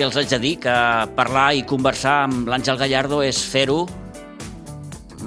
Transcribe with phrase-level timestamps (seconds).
[0.00, 0.74] Que els haig de dir que
[1.12, 3.82] parlar i conversar amb l'Àngel Gallardo és fer-ho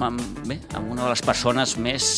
[0.02, 2.08] amb, bé, amb una de les persones més,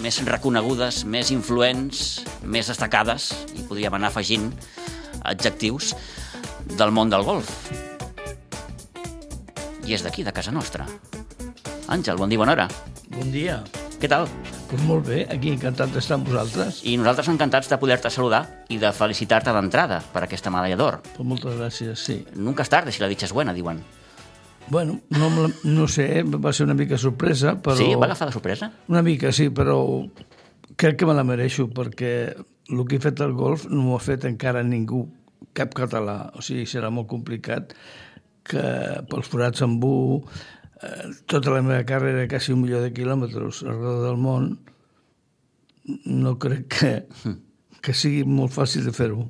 [0.00, 3.26] més reconegudes, més influents, més destacades,
[3.60, 4.46] i podríem anar afegint
[5.34, 5.92] adjectius,
[6.80, 7.52] del món del golf.
[9.84, 10.88] I és d'aquí, de casa nostra.
[11.92, 12.70] Àngel, bon dia, bona hora.
[13.18, 13.60] Bon dia.
[14.00, 14.32] Què tal?
[14.70, 16.76] Pues molt bé, aquí encantat d'estar amb vosaltres.
[16.86, 21.00] I nosaltres encantats de poder-te saludar i de felicitar-te d'entrada per aquesta medalla d'or.
[21.16, 22.20] Pues moltes gràcies, sí.
[22.38, 23.80] Nunca es tarde si la dicha es buena, diuen.
[24.68, 27.74] Bueno, no, no sé, va ser una mica sorpresa, però...
[27.80, 27.88] Sí?
[27.98, 28.70] Va agafar de sorpresa?
[28.86, 29.80] Una mica, sí, però
[30.78, 32.12] crec que me la mereixo, perquè
[32.70, 35.02] el que he fet al golf no m'ho ha fet encara ningú,
[35.52, 36.20] cap català.
[36.38, 37.74] O sigui, serà molt complicat
[38.46, 38.62] que
[39.10, 40.22] pels forats amb bu,
[40.82, 44.52] eh, tota la meva carrera, quasi un milió de quilòmetres arreu del món,
[46.04, 46.92] no crec que,
[47.84, 49.28] que sigui molt fàcil de fer-ho.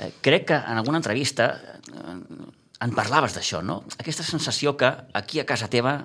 [0.00, 2.16] Eh, crec que en alguna entrevista eh,
[2.80, 3.82] en parlaves d'això, no?
[4.00, 5.98] Aquesta sensació que aquí a casa teva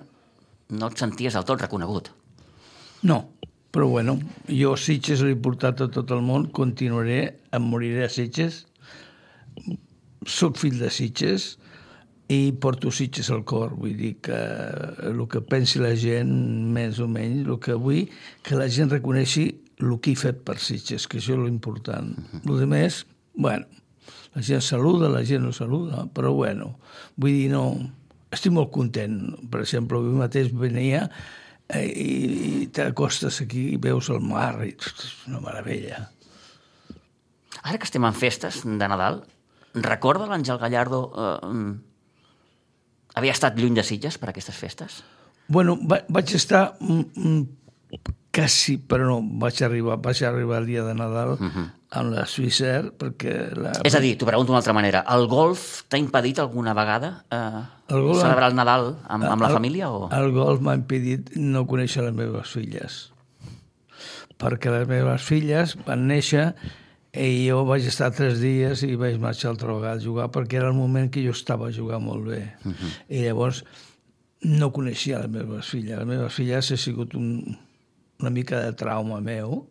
[0.70, 2.10] no et senties del tot reconegut.
[3.06, 3.20] No,
[3.72, 4.18] però bueno,
[4.50, 7.20] jo Sitges l'he portat a tot el món, continuaré,
[7.54, 8.64] em moriré a Sitges,
[10.26, 11.54] soc fill de Sitges
[12.32, 14.38] i porto Sitges al cor, vull dir que
[15.06, 16.32] el que pensi la gent,
[16.74, 18.08] més o menys, el que vull,
[18.46, 19.46] que la gent reconeixi
[19.84, 22.14] el que he fet per Sitges, que això és l'important.
[22.42, 23.04] El que més,
[23.36, 23.68] bueno,
[24.36, 26.76] la gent saluda, la gent no saluda, però bueno,
[27.16, 27.68] vull dir, no...
[28.36, 29.14] Estic molt content.
[29.48, 31.06] Per exemple, avui mateix venia
[31.70, 32.10] eh, i,
[32.66, 36.02] i t'acostes aquí i veus el mar i és una meravella.
[37.62, 39.22] Ara que estem en festes de Nadal,
[39.78, 41.54] recorda l'Àngel Gallardo eh,
[43.16, 45.04] haver estat lluny de Sitges per aquestes festes?
[45.48, 48.00] Bueno, va, vaig estar mm, mm,
[48.36, 51.66] quasi, però no, vaig arribar, vaig arribar el dia de Nadal uh -huh.
[51.92, 53.54] amb la Swissair, perquè...
[53.56, 53.72] La...
[53.84, 57.62] És a dir, t'ho pregunto d'una altra manera, el golf t'ha impedit alguna vegada eh,
[57.94, 59.90] El golf- celebrar el Nadal amb, amb la El- família?
[59.92, 60.10] O...
[60.12, 63.12] El golf m'ha impedit no conèixer les meves filles.
[64.38, 66.56] Perquè les meves filles van néixer
[67.16, 70.72] i jo vaig estar tres dies i vaig marxar altra vegada a jugar perquè era
[70.72, 72.42] el moment que jo estava jugant molt bé.
[72.66, 72.92] Uh -huh.
[73.10, 73.64] I llavors
[74.42, 75.98] no coneixia les meves filles.
[75.98, 77.58] Les meves filles ha sigut un,
[78.20, 79.68] una mica de trauma meu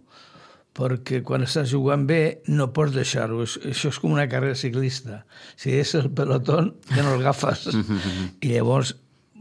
[0.74, 3.42] perquè quan estàs jugant bé no pots deixar-ho.
[3.42, 5.24] Això és com una carrera ciclista.
[5.56, 7.68] Si és el pelotón, ja no el agafes.
[8.44, 8.96] I llavors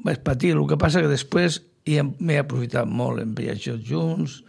[0.06, 0.54] vaig patir.
[0.54, 3.24] El que passa que després m'he aprofitat molt.
[3.24, 4.44] Hem viatjat junts,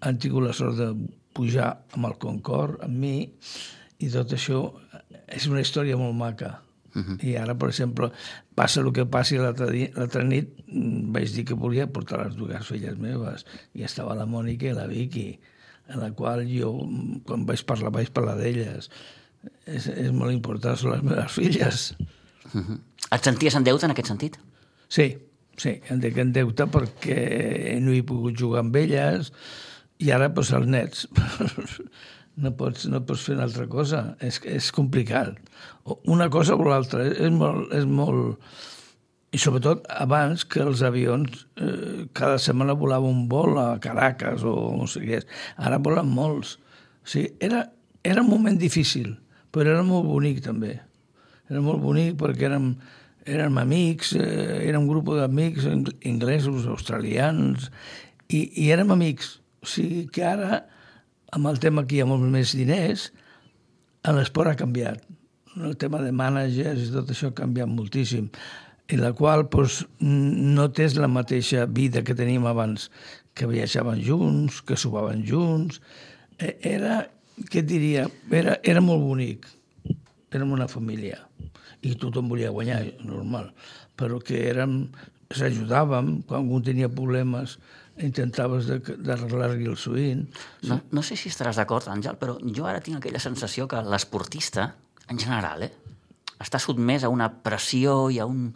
[0.00, 0.90] han tingut la sort de
[1.34, 3.16] pujar amb el Concord, amb mi,
[4.02, 4.66] i tot això
[5.26, 6.60] és una història molt maca.
[6.94, 7.24] Uh -huh.
[7.26, 8.10] I ara, per exemple,
[8.54, 12.96] passa el que passi l'altra nit, mm, vaig dir que volia portar les dues filles
[12.98, 15.40] meves, i estava la Mònica i la Vicky,
[15.88, 18.90] en la qual jo, mm, quan vaig parlar, vaig parlar d'elles.
[19.66, 21.94] És, és molt important, són les meves filles.
[23.10, 24.38] Et senties en deute en aquest sentit?
[24.88, 25.18] Sí,
[25.56, 29.32] sí, en deute perquè no he pogut jugar amb elles
[30.02, 31.06] i ara doncs, els nets.
[32.34, 35.36] No pots, no pots fer una altra cosa, és, és complicat.
[36.10, 38.40] Una cosa o l'altra, és molt, és molt...
[39.34, 44.54] I sobretot abans que els avions eh, cada setmana volava un vol a Caracas o
[44.78, 45.28] no sé què és.
[45.62, 46.56] Ara volen molts.
[47.02, 47.64] O sigui, era,
[48.02, 49.12] era un moment difícil,
[49.54, 50.76] però era molt bonic també.
[51.50, 52.72] Era molt bonic perquè érem,
[53.30, 57.70] érem amics, eh, érem un grup d'amics ing- inglesos, australians,
[58.26, 59.36] i, i érem amics.
[59.64, 60.60] O sigui que ara,
[61.32, 63.08] amb el tema que hi ha molt més diners,
[64.04, 65.00] l'esport ha canviat.
[65.54, 68.28] El tema de mànagers i tot això ha canviat moltíssim
[68.88, 72.90] en la qual doncs, no tens la mateixa vida que teníem abans,
[73.34, 75.80] que viatjaven junts, que sopaven junts.
[76.38, 77.04] Eh, Era,
[77.50, 79.48] què et diria, era, era molt bonic.
[80.34, 81.22] Érem una família.
[81.84, 83.52] I tothom volia guanyar, normal.
[83.96, 84.88] Però que érem,
[85.34, 87.58] s'ajudàvem, quan algú tenia problemes,
[88.02, 90.24] intentaves d'arreglar-li el swing.
[90.68, 94.72] No, no sé si estaràs d'acord, Àngel, però jo ara tinc aquella sensació que l'esportista,
[95.10, 95.70] en general, eh,
[96.42, 98.48] està sotmès a una pressió i a un...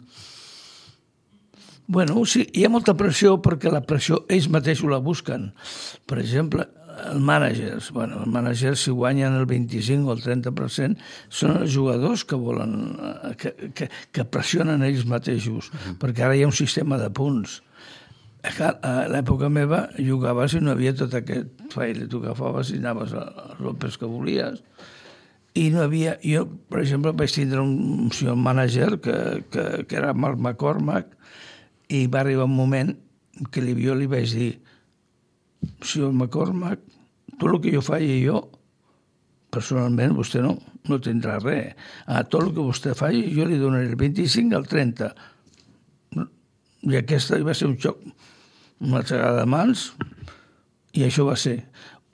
[1.89, 5.47] Bueno, sí, hi ha molta pressió perquè la pressió ells mateixos la busquen.
[6.05, 6.67] Per exemple,
[6.99, 10.99] els mànagers, bueno, els mànagers si guanyen el 25 o el 30%
[11.39, 15.71] són els jugadors que volen, eh, que, que, que pressionen ells mateixos,
[16.01, 17.61] perquè ara hi ha un sistema de punts.
[18.39, 22.79] Eh, clar, A l'època meva jugaves i no havia tot aquest faile, tu agafaves i
[22.79, 23.25] anaves a
[23.59, 24.61] l'Opes que volies,
[25.59, 26.15] i no havia...
[26.23, 29.17] Jo, per exemple, vaig tindre un, un mànager que,
[29.51, 31.15] que, que era Mark McCormack
[31.89, 32.93] i va arribar un moment
[33.51, 34.51] que li, jo li vaig dir
[35.83, 36.85] senyor McCormack,
[37.39, 38.43] tot el que jo faig jo
[39.49, 40.53] personalment vostè no,
[40.87, 41.73] no tindrà res.
[42.05, 45.09] A tot el que vostè faci jo li donaré el 25 al 30.
[46.89, 47.99] I aquesta va ser un xoc,
[48.79, 49.91] una xerrada de mans,
[50.95, 51.61] i això va ser.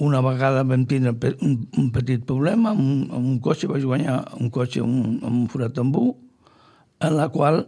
[0.01, 4.17] Una vegada vam tindre un, un petit problema amb un, amb un cotxe, vaig guanyar
[4.41, 6.09] un cotxe amb un, amb un forat tambú,
[6.99, 7.61] en la qual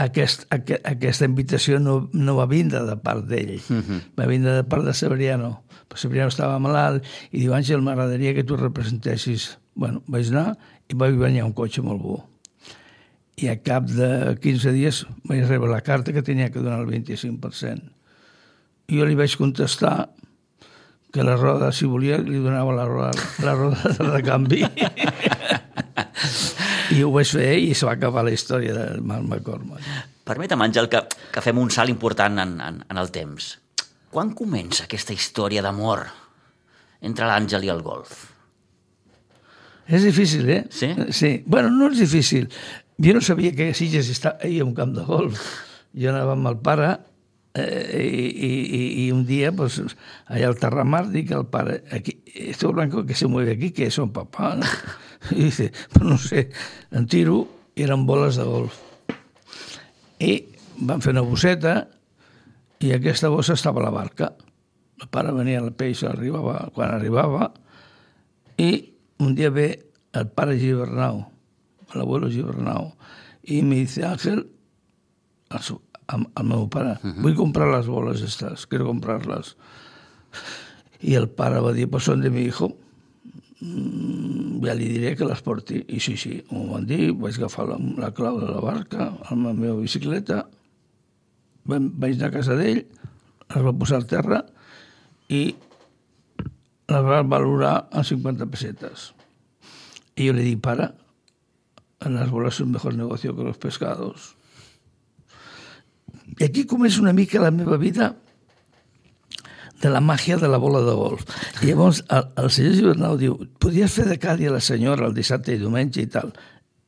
[0.00, 4.00] aquest, aquest, aquesta invitació no, no va vindre de part d'ell, uh -huh.
[4.18, 5.62] va vindre de part de Severiano.
[5.88, 9.58] Però Severiano estava malalt i diu, Àngel, m'agradaria que tu representessis.
[9.74, 10.56] Bueno, vaig anar
[10.88, 12.24] i vaig guanyar un cotxe molt bo
[13.36, 16.88] i a cap de 15 dies vaig rebre la carta que tenia que donar el
[16.88, 17.95] 25%.
[18.86, 19.96] I jo li vaig contestar
[21.12, 23.12] que la roda, si volia, li donava la roda,
[23.42, 24.62] la roda de canvi.
[26.96, 29.82] I ho vaig fer i se va acabar la història del Marc McCormack.
[30.26, 31.02] Permetem, Àngel, que,
[31.32, 33.56] que fem un salt important en, en, en el temps.
[34.12, 36.04] Quan comença aquesta història d'amor
[37.06, 38.26] entre l'Àngel i el golf?
[39.86, 40.64] És difícil, eh?
[40.70, 40.90] Sí?
[41.14, 41.30] Sí.
[41.46, 42.48] Bueno, no és difícil.
[43.02, 45.42] Jo no sabia que a Sitges hi ha un camp de golf.
[45.94, 46.90] Jo anava amb el pare
[47.56, 49.80] eh, i, i, i un dia, pues,
[50.26, 54.12] allà al Terramar, dic al pare, aquí, esto blanco que se mueve aquí, que son
[54.12, 54.56] papá.
[54.56, 54.66] ¿no?
[55.30, 56.50] I dice, pues no sé,
[56.90, 58.76] en tiro i eren boles de golf.
[60.22, 60.32] I
[60.86, 61.76] van fer una bosseta
[62.80, 64.30] i aquesta bossa estava a la barca.
[65.00, 67.50] El pare venia al peix arribava, quan arribava
[68.56, 68.70] i
[69.20, 69.68] un dia ve
[70.16, 71.24] el pare Gibernau,
[71.92, 72.94] l'abuelo Gibernau,
[73.44, 74.46] i me dice, Ángel,
[76.06, 77.22] al, al meu pare, uh -huh.
[77.22, 79.56] vull comprar les boles estas, quiero comprarlas.
[81.00, 82.76] I el pare va dir, pues son de mi hijo,
[83.60, 85.84] mm, ja li diré que les porti.
[85.88, 89.46] I sí, sí, m'ho van dir, vaig agafar la, la clau de la barca amb
[89.46, 90.48] la meva bicicleta,
[91.64, 92.86] vaig anar a casa d'ell,
[93.48, 94.44] es va posar al terra
[95.28, 95.54] i
[96.88, 99.12] la va valorar en 50 pesetes.
[100.16, 100.92] I jo li dic, pare,
[102.00, 104.35] las bolas son mejor negocio que los pescados.
[106.40, 108.14] I aquí comença una mica la meva vida
[109.80, 111.24] de la màgia de la bola de golf.
[111.62, 115.16] I llavors el, el senyor Gibernau diu, podries fer de cadi a la senyora el
[115.16, 116.32] dissabte i diumenge i tal.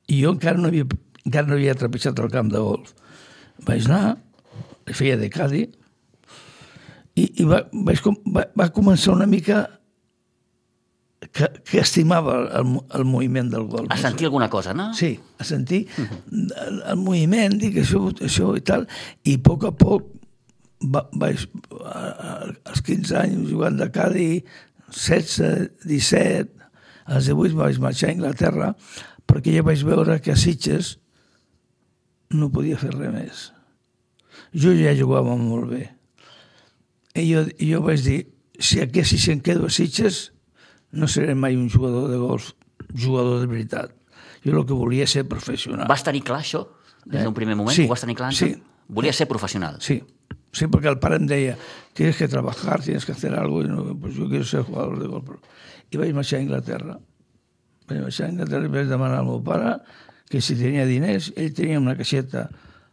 [0.08, 0.86] I jo encara no havia,
[1.24, 2.94] encara no havia trepitjat el camp de golf.
[3.66, 4.16] Vaig anar,
[4.88, 5.66] feia de cadi,
[7.18, 8.04] i, i va, vaig,
[8.34, 9.64] va, va començar una mica
[11.32, 13.90] que, que estimava el, el moviment del golf.
[13.92, 14.92] A sentir alguna cosa, no?
[14.94, 18.86] Sí, a sentir el, el moviment, dic això, això i tal,
[19.24, 20.08] i a poc a poc
[20.84, 21.44] va, vaig,
[21.82, 24.30] als 15 anys jugant de Cadi,
[24.94, 26.70] 16, 17,
[27.08, 28.72] als 18 vaig marxar a Anglaterra
[29.28, 30.96] perquè ja vaig veure que a Sitges
[32.32, 33.44] no podia fer res més.
[34.52, 35.84] Jo ja jugava molt bé.
[37.18, 38.18] I jo, jo vaig dir,
[38.60, 40.28] si aquí si se'n quedo a Sitges,
[40.92, 42.52] no seré mai un jugador de golf,
[42.96, 43.92] jugador de veritat.
[44.44, 45.86] Jo el que volia ser professional.
[45.88, 46.64] Vas tenir clar això?
[47.04, 47.74] Des d'un primer moment?
[47.74, 48.32] Sí, Ho vas tenir clar?
[48.34, 48.54] sí.
[48.88, 49.76] Volia ser professional?
[49.84, 50.02] Sí,
[50.50, 51.58] sí, porque el pare em deia
[51.92, 55.06] tienes que trabajar, tienes que hacer algo, y no, pues yo quiero ser jugador de
[55.08, 55.28] golf.
[55.90, 56.98] I vaig marxar a Inglaterra.
[57.88, 59.74] Vaig marxar a Inglaterra i vaig demanar al meu pare
[60.28, 62.46] que si tenia diners, ell tenia una caixeta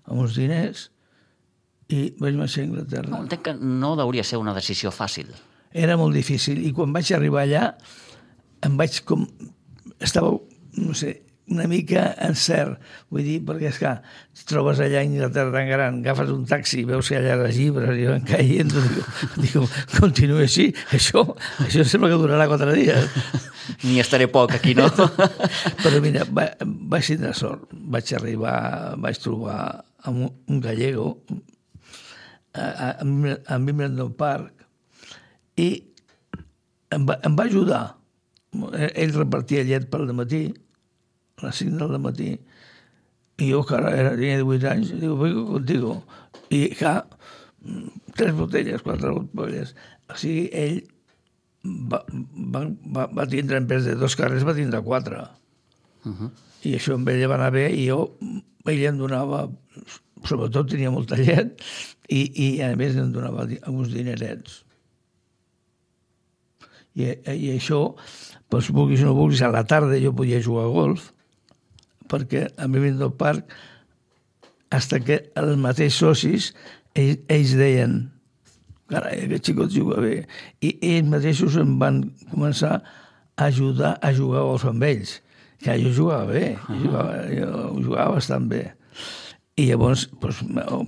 [0.03, 0.89] amb uns diners,
[1.87, 3.09] i vaig marxar a Inglaterra.
[3.11, 5.31] No, entenc que no hauria ser una decisió fàcil.
[5.75, 7.67] Era molt difícil, i quan vaig arribar allà
[8.65, 9.25] em vaig com...
[10.03, 10.31] Estava,
[10.79, 11.11] no sé,
[11.51, 12.79] una mica encert.
[13.13, 13.91] Vull dir, perquè és que
[14.49, 18.07] trobes allà a Inglaterra tan gran, agafes un taxi, veus que allà les llibres i
[18.09, 18.73] van caient,
[19.41, 21.25] dic, dic, continua així, això,
[21.65, 23.09] això sembla que durarà quatre dies.
[23.85, 24.89] Ni estaré poc aquí, no?
[25.83, 27.69] Però mira, va, vaig tindre sort.
[27.71, 28.57] Vaig arribar,
[29.01, 29.59] vaig trobar
[30.05, 31.15] amb un, un gallego
[32.53, 34.64] a, a, a Wimbledon Park
[35.61, 35.69] i
[36.95, 37.83] em va, em va ajudar.
[38.95, 40.45] Ell repartia llet pel matí,
[41.41, 42.29] a les 5 del matí,
[43.35, 45.95] i jo, que ara era, tenia 18 anys, dic, vengo contigo.
[46.55, 47.01] I, clar,
[48.15, 49.75] tres botelles, quatre botelles.
[50.07, 50.79] O sigui, ell
[51.91, 51.99] va,
[52.53, 52.63] va,
[52.95, 55.25] va, va tindre, en vez de dos carrers, va tindre quatre.
[56.05, 56.31] Uh -huh.
[56.63, 58.15] I això amb ell va anar bé, i jo,
[58.65, 59.49] ell em donava,
[60.23, 61.61] sobretot tenia molta llet,
[62.07, 64.64] i, i a més em donava uns dinerets.
[66.95, 67.81] I, i això,
[68.51, 71.09] doncs, vulguis o no vulguis, a la tarda jo podia jugar a golf,
[72.11, 73.49] perquè a mi del parc,
[74.71, 76.51] hasta que els mateixos socis,
[76.95, 77.97] ells, ells deien
[78.91, 80.15] carai, aquest xicot juga bé.
[80.61, 85.19] I ells mateixos em van començar a ajudar a jugar a golf amb ells.
[85.63, 88.63] Que jo jugava bé, jo jugava, jo jugava bastant bé.
[89.55, 90.41] I llavors pues,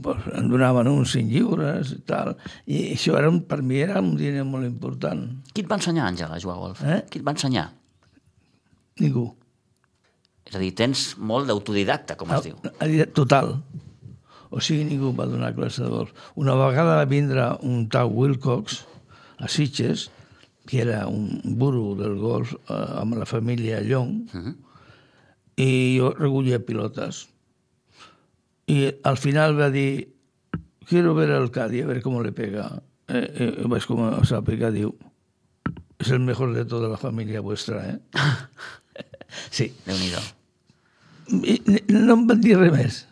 [0.04, 2.34] pues, em donaven uns 5 lliures i tal.
[2.68, 5.24] I això era, per mi era un diner molt important.
[5.54, 6.82] Qui et va ensenyar, Àngel, a jugar a golf?
[6.84, 6.98] Eh?
[7.08, 7.70] Qui et va ensenyar?
[9.00, 9.30] Ningú.
[10.48, 12.60] És a dir, tens molt d'autodidacta, com es diu.
[13.16, 13.54] Total.
[14.50, 16.12] O sigui, ningú va donar classe de golf.
[16.40, 18.82] Una vegada va vindre un tal Wilcox
[19.44, 20.10] a Sitges,
[20.68, 24.56] que era un burro del golf eh, amb la família Llong, uh -huh.
[25.56, 27.28] i jo recollia pilotes.
[28.68, 30.14] I al final va dir,
[30.88, 32.84] quiero ver al Cádiz, a ver cómo le pega.
[33.08, 34.92] Eh, eh, vaig començar a pegar, diu,
[35.98, 38.00] és el mejor de tota la família vuestra, eh?
[39.58, 39.72] sí.
[39.88, 40.24] Déu-n'hi-do.
[41.48, 41.58] I
[41.96, 43.04] no em van dir res més.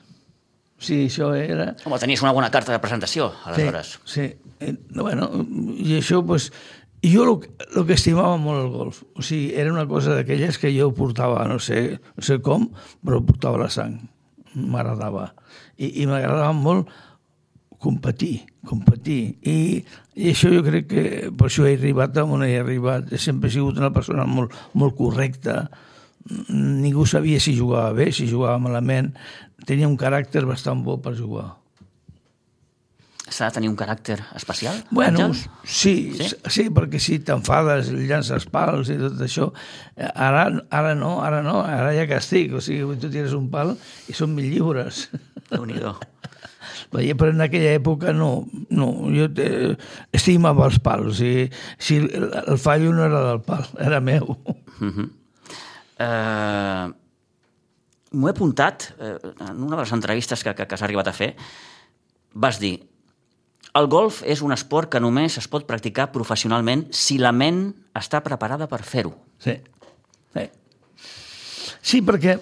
[0.79, 1.71] Sí, això era...
[1.87, 3.95] Home, tenies una bona carta de presentació, aleshores.
[4.03, 4.51] Sí, sí.
[4.59, 5.29] Eh, bueno,
[5.79, 6.49] i això, pues,
[7.03, 10.71] jo el, el que estimava molt el golf, o sigui, era una cosa d'aquelles que
[10.75, 12.69] jo portava, no sé, no sé com,
[13.05, 13.97] però portava la sang.
[14.55, 15.29] M'agradava.
[15.77, 16.91] I, i m'agradava molt
[17.85, 19.35] competir, competir.
[19.45, 19.83] I,
[20.15, 21.03] I això jo crec que
[21.35, 23.11] per això he arribat on he arribat.
[23.11, 25.65] He sempre sigut una persona molt, molt correcta,
[26.49, 29.13] ningú sabia si jugava bé, si jugava malament.
[29.65, 31.53] Tenia un caràcter bastant bo per jugar.
[33.25, 34.83] S'ha de tenir un caràcter especial?
[34.93, 39.47] Bueno, sí, sí, sí, perquè si t'enfades, llances pals i tot això,
[39.97, 43.73] ara, ara no, ara no, ara ha castig, o sigui, tu tires un pal
[44.05, 45.07] i són mil lliures.
[45.49, 45.95] Déu-n'hi-do.
[46.93, 49.49] Però en aquella època no, no jo te,
[50.15, 51.49] estimava els pals, i
[51.81, 54.37] si el, el fallo no era del pal, era meu.
[54.77, 55.09] Uh -huh.
[56.05, 56.93] uh,
[58.15, 59.17] M'ho he apuntat uh,
[59.49, 61.35] en una de les entrevistes que, que, que has arribat a fer.
[62.33, 62.79] Vas dir,
[63.75, 68.21] el golf és un esport que només es pot practicar professionalment si la ment està
[68.23, 69.11] preparada per fer-ho.
[69.43, 69.57] Sí.
[70.33, 70.45] sí.
[71.81, 72.37] Sí, perquè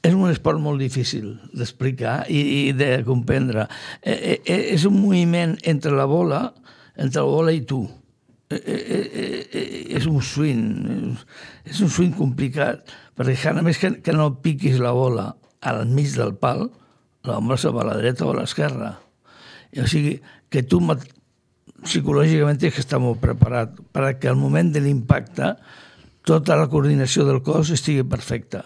[0.00, 3.66] és un esport molt difícil d'explicar i, i de comprendre.
[4.00, 6.46] Eh, eh, és un moviment entre la bola,
[6.96, 7.82] entre la bola i tu.
[8.50, 9.02] Eh, eh,
[9.52, 9.66] eh,
[10.00, 11.12] és un swing,
[11.68, 15.28] és un swing complicat, perquè a més que, que no piquis la bola
[15.60, 16.70] al mig del pal,
[17.28, 18.94] bola se va a la dreta o a l'esquerra.
[19.78, 20.16] O sigui,
[20.50, 20.80] que tu
[21.84, 25.54] psicològicament tens que estar molt preparat perquè al moment de l'impacte
[26.26, 28.64] tota la coordinació del cos estigui perfecta.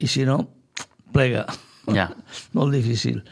[0.00, 0.42] I si no,
[1.14, 1.46] plega.
[1.90, 2.10] Ja.
[2.56, 3.22] molt difícil.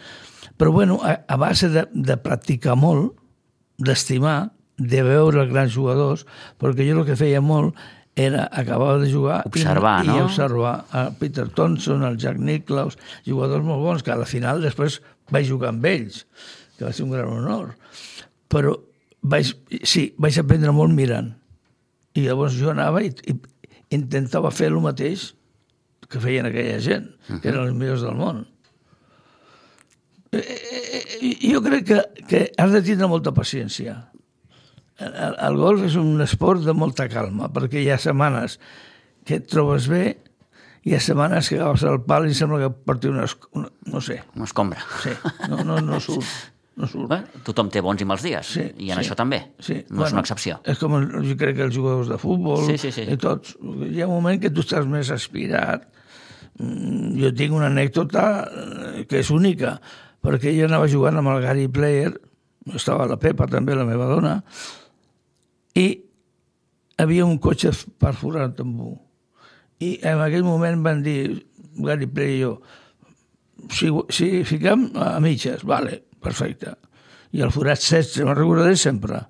[0.59, 3.15] Però bueno, a, a base de, de practicar molt,
[3.79, 6.25] d'estimar, de veure els grans jugadors,
[6.59, 7.79] perquè jo el que feia molt
[8.19, 10.17] era acabava de jugar observar, i, no?
[10.17, 14.63] i observar a Peter Thompson, el Jack Nicklaus, jugadors molt bons que a la final
[14.65, 14.99] després
[15.31, 16.25] vaig jugar amb ells,
[16.79, 17.75] que va ser un gran honor.
[18.49, 18.77] Però
[19.21, 19.51] vaig,
[19.83, 21.33] sí, vaig aprendre molt mirant.
[22.17, 23.35] I llavors jo anava i, i
[23.95, 25.33] intentava fer el mateix
[26.09, 27.41] que feien aquella gent, uh -huh.
[27.41, 28.47] que eren els millors del món.
[30.33, 30.45] Eh,
[31.21, 34.11] eh, jo crec que, que has de tindre molta paciència.
[34.99, 38.59] El, el golf és un esport de molta calma, perquè hi ha setmanes
[39.25, 40.19] que et trobes bé,
[40.85, 44.23] hi ha setmanes que agafes el pal i sembla que porti una, una no sé.
[44.35, 44.81] Una escombra.
[45.03, 45.11] Sí,
[45.49, 46.25] no, no, no surt.
[46.79, 47.09] No surt.
[47.11, 49.03] Bueno, tothom té bons i mals dies, Sí, i en sí.
[49.03, 49.41] això també.
[49.59, 50.61] Sí, no és una excepció.
[50.69, 53.03] És com el, jo crec que els jugadors de futbol Sí, sí, sí.
[53.11, 53.57] i tots.
[53.91, 55.89] Hi ha un moment que tu estàs més aspirat.
[56.59, 59.77] Mm, Jo tinc una anècdota eh, que és única,
[60.23, 62.13] perquè jo anava jugant amb el Gary Player,
[62.75, 64.37] estava la Pepa també, la meva dona,
[65.79, 65.87] i
[66.99, 68.97] havia un cotxe perforat amb un.
[69.81, 71.45] I en aquell moment van dir,
[71.79, 72.57] Gary Player i jo,
[73.71, 76.75] si, si fiquem a mitges, vale, perfecte.
[77.33, 79.23] I el forat 16, me'n recordaré sempre.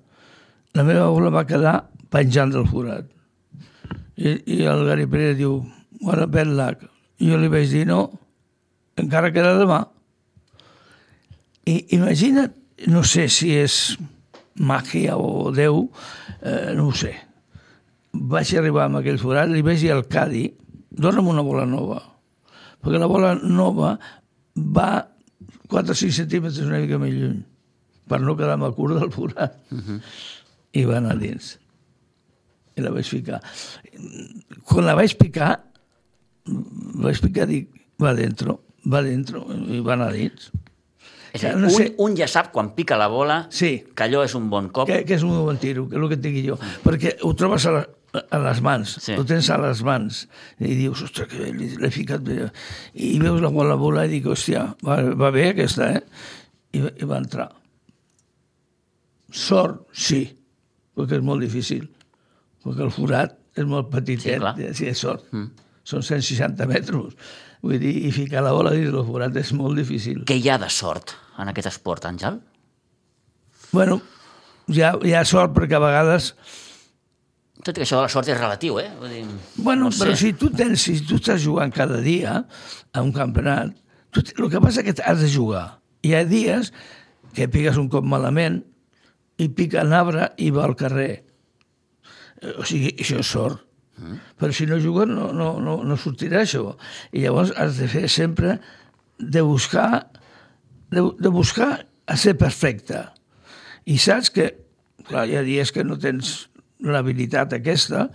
[0.77, 1.75] La meva bola va quedar
[2.13, 3.07] penjant del forat.
[4.19, 5.59] I, i el Gary Pérez diu,
[6.01, 6.85] bueno, bad luck.
[7.19, 8.05] I jo li vaig dir, no,
[8.99, 9.81] encara queda demà.
[11.69, 12.55] I imagina't,
[12.87, 13.97] no sé si és
[14.59, 15.83] màgia o Déu,
[16.41, 17.13] eh, no ho sé.
[18.13, 20.47] Vaig arribar amb aquell forat, li vaig dir al Cadi,
[20.89, 21.99] dona'm una bola nova.
[22.79, 23.97] Perquè la bola nova
[24.55, 24.91] va
[25.69, 27.41] 4 o 5 centímetres una mica més lluny,
[28.09, 29.57] per no quedar-me curt del forat.
[29.71, 29.99] Uh -huh.
[30.73, 31.57] I va anar dins.
[32.75, 33.41] I la vaig ficar.
[34.63, 35.63] Quan la vaig picar,
[36.45, 37.69] vaig picar, dic,
[38.01, 40.51] va dentro, va dentro, i va anar dins.
[41.33, 41.93] És a dir, no un, sé.
[41.97, 43.83] un ja sap quan pica la bola Sí.
[43.93, 44.87] que allò és un bon cop.
[44.87, 46.57] Que, que és un bon tiro, que és el que et digui jo.
[46.83, 47.87] Perquè ho trobes a, la,
[48.17, 49.13] a les mans, Sí.
[49.13, 50.23] ho tens a les mans,
[50.59, 52.49] i dius, ostres, que bé, l'he ficat bé.
[52.95, 56.01] I veus la bola volar i dic, hòstia, va, va bé aquesta, eh?
[56.73, 57.49] I, va- I va entrar.
[59.31, 60.23] Sort, sí,
[60.97, 61.85] perquè és molt difícil.
[62.65, 65.25] Perquè el forat és molt petitet, Sí, sí, sí és sort.
[65.31, 65.51] Mm.
[65.89, 67.13] Són 160 metres.
[67.61, 70.23] Vull dir, i ficar la bola dins del forat és molt difícil.
[70.25, 72.39] Què hi ha de sort en aquest esport, Àngel?
[73.71, 73.99] Bueno,
[74.71, 76.33] hi ha, hi ha sort perquè a vegades
[77.69, 78.87] Tot i que això de la sort és relatiu, eh?
[78.97, 79.19] Vull dir,
[79.61, 80.01] Bueno, no sé.
[80.01, 83.75] però si tu, tens, si tu estàs jugant cada dia a un campionat,
[84.09, 85.65] tu, el que passa és que has de jugar.
[86.01, 86.71] Hi ha dies
[87.37, 88.63] que piques un cop malament
[89.37, 91.11] i pica l'arbre i va al carrer.
[92.57, 93.61] O sigui, això és sort.
[93.99, 94.17] Mm.
[94.39, 96.73] Però si no jugues no, no, no, no sortirà això.
[97.13, 98.57] I llavors has de fer sempre
[99.19, 100.07] de buscar
[100.89, 103.05] de, de buscar a ser perfecte.
[103.85, 104.49] I saps que,
[105.05, 106.48] clar, hi ha dies que no tens
[106.85, 108.07] l'habilitat aquesta,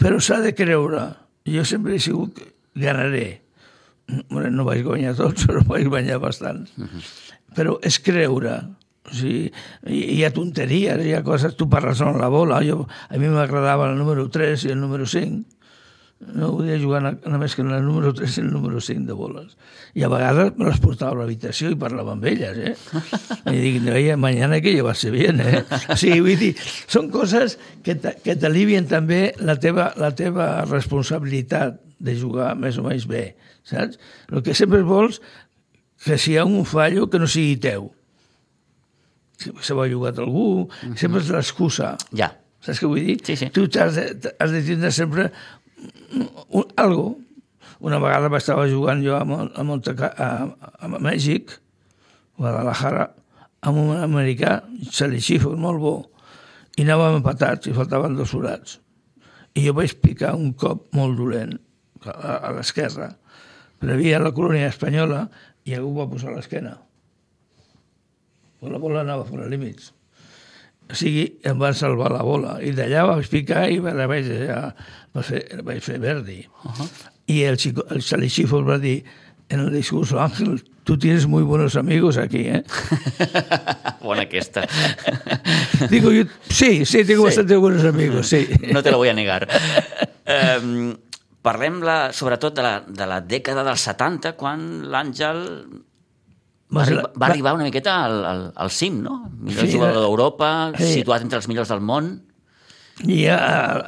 [0.00, 1.06] però s'ha de creure.
[1.48, 2.40] Jo sempre he sigut.
[4.28, 6.72] Bueno, no vaig guanyar tots, però vaig guanyar bastants.
[6.76, 7.04] Uh -huh.
[7.54, 8.58] Però és creure.
[9.04, 9.52] O sigui,
[9.86, 11.56] hi ha tonteries, hi ha coses...
[11.56, 12.62] Tu parles amb la bola.
[12.64, 15.53] Jo, a mi m'agradava el número 3 i el número 5
[16.20, 19.56] no volia jugar només que en el número 3 i el número 5 de boles.
[19.94, 22.74] I a vegades me les portava a l'habitació i parlava amb elles, eh?
[23.52, 25.64] I dic, oye, mañana que llevarse bien, eh?
[25.90, 26.52] O sigui, vull dir,
[26.86, 33.08] són coses que t'alivien també la teva, la teva responsabilitat de jugar més o menys
[33.10, 33.26] bé,
[33.66, 34.00] saps?
[34.32, 35.20] El que sempre vols
[36.04, 37.90] que si hi ha un fallo que no sigui teu.
[39.40, 40.68] Si se m'ha jugat algú,
[41.00, 41.94] sempre és l'excusa.
[42.16, 42.32] Ja.
[42.64, 43.18] Saps què vull dir?
[43.24, 43.50] Sí, sí.
[43.52, 45.28] Tu has de, has de tindre sempre
[46.76, 47.14] algo.
[47.84, 50.28] Una vegada estava jugant jo a, Mon- a, a,
[50.86, 51.52] a, Mèxic,
[52.38, 53.08] Guadalajara,
[53.64, 55.94] amb un americà, Salixifo, molt bo,
[56.76, 58.78] i anàvem empatats, i faltaven dos forats.
[59.54, 61.58] I jo vaig picar un cop molt dolent
[62.04, 63.12] a, a l'esquerra,
[63.78, 65.26] però havia la colònia espanyola
[65.64, 66.76] i algú va posar l'esquena.
[68.64, 69.92] La bola anava fora límits.
[70.90, 72.58] O sigui, em van salvar la bola.
[72.62, 74.74] I d'allà vaig picar i la vaig, ja,
[75.14, 76.44] vaig, fer, vaig fer verdi.
[76.64, 76.88] Uh -huh.
[77.26, 79.04] I el, chico, el Salixifo va dir
[79.48, 82.64] en el discurso, Ángel, tú tienes muy buenos amigos aquí, ¿eh?
[84.02, 84.66] Bona aquesta.
[85.90, 87.26] Digo yo, sí, sí, tengo Sí.
[87.26, 88.48] bastante buenos amigos, sí.
[88.72, 89.48] No te lo voy a negar.
[90.60, 90.96] Um,
[91.42, 95.42] parlem la, sobretot de la, de la dècada dels 70, quan l'Àngel
[96.74, 99.22] va, Va va arribar una miqueta al, al, al cim, no?
[99.38, 100.92] Millor Sí, jugador eh, d'Europa, sí.
[101.00, 102.14] situat entre els millors del món.
[103.02, 103.38] I ja,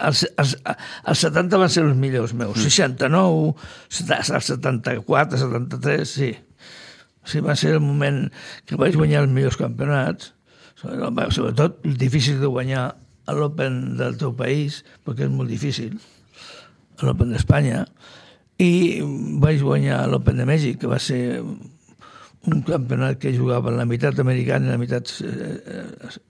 [0.09, 2.59] els, els, els 70 van ser els millors meus.
[2.59, 3.55] 69,
[4.17, 6.33] el 74, 73, sí.
[7.27, 8.27] Sí, va ser el moment
[8.67, 10.33] que vaig guanyar els millors campionats.
[10.79, 12.85] Sobretot el difícil de guanyar
[13.27, 15.97] a l'Open del teu país, perquè és molt difícil,
[16.99, 17.85] a l'Open d'Espanya.
[18.63, 19.03] I
[19.43, 21.43] vaig guanyar l'Open de Mèxic, que va ser
[22.47, 25.13] un campionat que jugava la meitat americana i la meitat...
[25.25, 26.21] Eh, eh,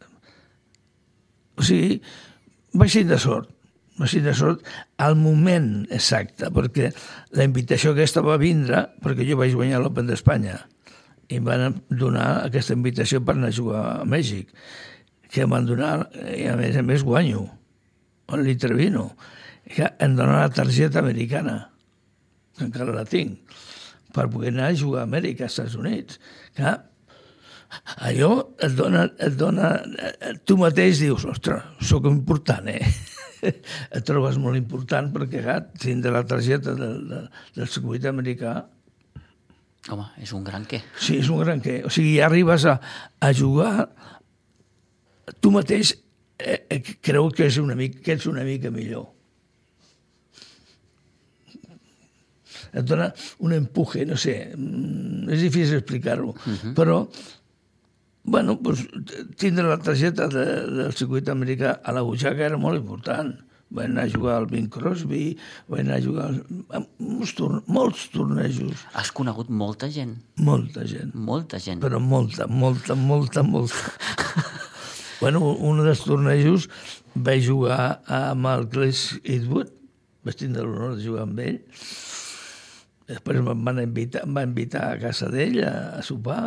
[1.56, 2.00] o sigui,
[2.76, 3.48] vaig ser de sort,
[3.96, 4.64] vaig ser de sort
[5.02, 6.90] al moment exacte, perquè
[7.36, 10.58] la invitació aquesta va vindre perquè jo vaig guanyar l'Open d'Espanya
[11.28, 14.52] i em van donar aquesta invitació per anar a jugar a Mèxic,
[15.32, 15.94] que em van donar,
[16.36, 17.46] i a més a més guanyo,
[18.30, 19.08] el l'Intervino,
[19.66, 21.56] que em donen la targeta americana,
[22.56, 23.40] que encara la tinc,
[24.16, 26.20] per poder anar a jugar a Amèrica, als Estats Units.
[26.56, 26.76] Clar,
[28.08, 28.32] allò
[28.64, 29.74] et dona, et dona...
[30.48, 32.80] Tu mateix dius, ostres, sóc important, eh?
[33.96, 38.62] et trobes molt important perquè, clar, tindre la targeta del, del, del circuit americà
[39.86, 40.80] Home, és un gran què.
[40.98, 41.76] Sí, és un gran què.
[41.86, 42.72] O sigui, ja arribes a,
[43.22, 43.86] a jugar
[45.40, 45.92] tu mateix
[46.38, 49.06] eh, eh, creu que, és una mica, que ets una mica millor.
[52.76, 53.08] Et dona
[53.40, 56.74] un empuje, no sé, mm, és difícil explicar-ho, uh -huh.
[56.74, 57.06] però
[58.26, 58.84] bueno, pues,
[59.38, 63.36] tindre la targeta de, del circuit americà a la butxaca era molt important.
[63.70, 65.36] Vaig anar a jugar al Bing Crosby,
[65.70, 66.26] vaig anar a jugar
[66.70, 71.82] a molts, torne molts tornejos, Has conegut molta gent, molta gent molta gent.
[71.82, 73.74] però molta, molta, molta, molta.
[75.22, 76.68] bueno, un dels tornejos
[77.14, 79.74] vaig jugar amb el Clint Eastwood,
[80.26, 81.58] vaig tindre l'honor de jugar amb ell.
[83.06, 86.40] Després em van invitar, em va invitar a casa d'ell a, a sopar.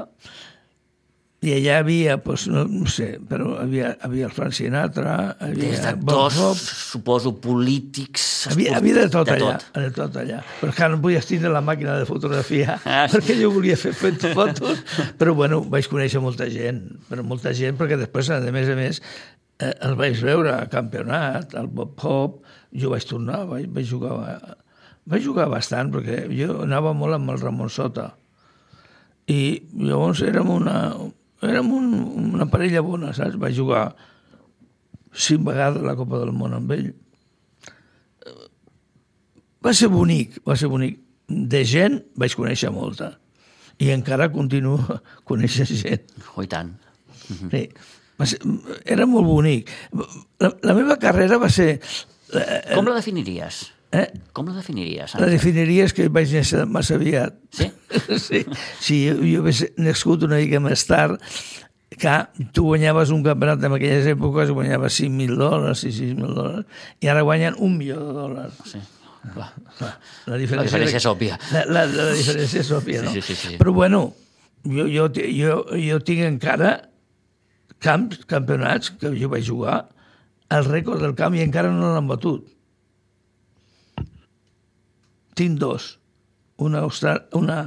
[1.39, 5.85] I allà havia, doncs, no, no sé, però havia, havia el Frank Sinatra, havia Des
[6.01, 8.25] Bob d'actors, Hope, suposo, polítics...
[8.51, 9.79] havia, havia de tot de allà, tot.
[9.79, 10.41] de tot allà.
[10.59, 13.15] Però que no podies tindre la màquina de fotografiar, Ah, sí.
[13.15, 14.83] perquè jo volia fer fet fotos.
[15.21, 18.99] Però bueno, vaig conèixer molta gent, però molta gent, perquè després, a més a més,
[19.63, 22.41] eh, els vaig veure a campionat, al Bob Hop,
[22.75, 24.17] jo vaig tornar, vaig, vaig jugar...
[25.09, 28.11] Vaig jugar bastant, perquè jo anava molt amb el Ramon Sota.
[29.29, 29.41] I
[29.73, 30.77] llavors érem una,
[31.45, 31.91] érem un,
[32.29, 33.37] una parella bona, saps?
[33.41, 33.87] Vaig jugar
[35.13, 36.91] cinc vegades la Copa del Món amb ell
[39.65, 40.99] va ser bonic, va ser bonic.
[41.29, 43.11] De gent vaig conèixer molta.
[43.79, 44.79] I encara continuo
[45.29, 46.07] coneixent gent.
[46.35, 46.71] Oh, i tant.
[47.29, 47.67] Sí.
[48.19, 48.39] Va ser,
[48.89, 49.69] era molt bonic.
[50.41, 51.75] La, la meva carrera va ser...
[52.33, 53.67] Eh, Com la definiries?
[53.91, 55.15] Eh, Com la definiries?
[55.19, 57.35] la definiries que vaig néixer massa aviat.
[57.55, 57.69] Sí?
[58.19, 58.43] Sí,
[58.79, 61.17] si jo, jo hagués nascut una mica més tard,
[61.99, 62.13] que
[62.53, 66.67] tu guanyaves un campionat en aquelles èpoques, guanyaves 5.000 dòlars, 6.000 dòlars,
[67.01, 68.59] i ara guanyen un milió de dòlars.
[68.69, 68.79] Sí.
[69.33, 69.49] Clar.
[69.79, 69.89] Clar,
[70.29, 71.39] La La diferència, diferència és òbvia.
[71.51, 73.11] La, la, la diferència és òbvia, Sí, no?
[73.17, 73.57] sí, sí, sí.
[73.59, 74.03] Però bueno,
[74.63, 76.75] jo, jo, jo, jo tinc encara
[77.83, 79.81] camps, campionats que jo vaig jugar,
[80.55, 82.45] el rècord del camp i encara no l'han batut.
[85.39, 85.93] Tinc dos.
[86.59, 87.61] Una, a Austra- una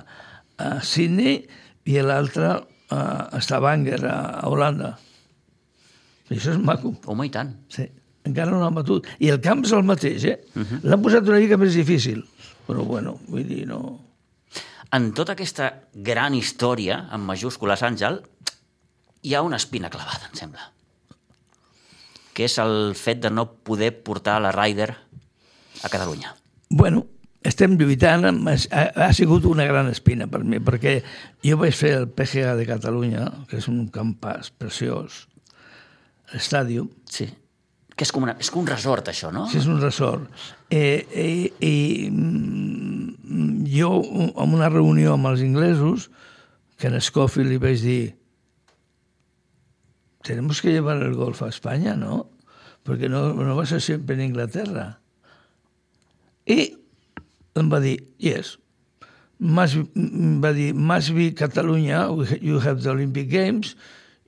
[0.61, 1.41] a Sydney
[1.89, 2.59] i l'altra
[2.93, 3.01] a,
[3.33, 4.93] a Stavanger, a, a Holanda.
[6.29, 6.95] I això és maco.
[7.11, 7.55] Home, i tant.
[7.73, 7.87] Sí,
[8.29, 9.09] encara no l'han batut.
[9.21, 10.39] I el camp és el mateix, eh?
[10.55, 10.81] Uh -huh.
[10.85, 12.25] L'han posat una mica més difícil.
[12.67, 14.01] Però bueno, vull dir, no...
[14.93, 18.21] En tota aquesta gran història, en majúscules, Àngel,
[19.23, 20.73] hi ha una espina clavada, em sembla.
[22.35, 24.91] Que és el fet de no poder portar la Ryder
[25.83, 26.35] a Catalunya.
[26.69, 27.07] Bueno,
[27.45, 31.03] estem lluitant, amb- ha, ha sigut una gran espina per mi, perquè
[31.45, 35.27] jo vaig fer el PGA de Catalunya, que és un campàs preciós,
[36.33, 37.29] l'estàdium, Sí.
[37.93, 39.43] Que és com, una, és com un resort, això, no?
[39.51, 40.25] si és un resort.
[40.73, 43.91] Eh, eh, I mm, jo,
[44.33, 46.09] en una reunió amb els inglesos,
[46.81, 48.15] que en Scofield li vaig dir
[50.23, 52.31] tenemos que llevar el golf a España, ¿no?
[52.83, 55.01] Porque no, no vas a ser siempre en Inglaterra.
[56.47, 56.79] I
[57.57, 58.57] em va dir, yes.
[59.43, 62.07] Em va dir, must be Catalunya,
[62.41, 63.75] you have the Olympic Games,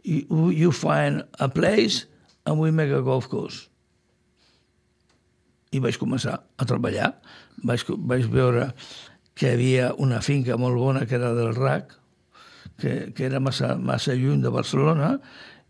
[0.03, 2.07] you, you find a place
[2.47, 3.69] and we make a golf course.
[5.73, 7.15] I vaig començar a treballar.
[7.65, 8.69] Vaig, vaig veure
[9.35, 11.97] que hi havia una finca molt bona que era del RAC,
[12.79, 15.17] que, que era massa, massa lluny de Barcelona,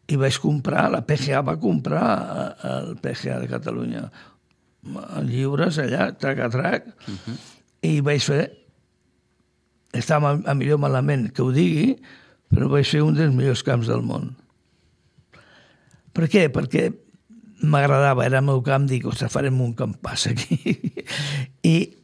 [0.09, 4.05] i vaig comprar, la PGA va comprar eh, el PGA de Catalunya
[5.25, 7.37] lliures allà, trac a trac, uh -huh.
[7.83, 8.51] i vaig fer,
[9.93, 11.97] estava a millor malament que ho digui,
[12.51, 14.37] però vaig fer un dels millors camps del món.
[16.13, 16.51] Per què?
[16.53, 16.93] Perquè
[17.63, 20.59] m'agradava, era el meu camp, dic, ostres, farem un campàs aquí.
[21.75, 21.97] I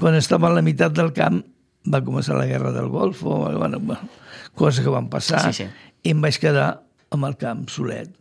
[0.00, 1.42] quan estava a la meitat del camp
[1.90, 4.08] va començar la guerra del Golfo, bueno, bueno,
[4.54, 5.68] coses que van passar, Sí, sí.
[6.02, 8.12] i em vaig quedar amb el camp solet.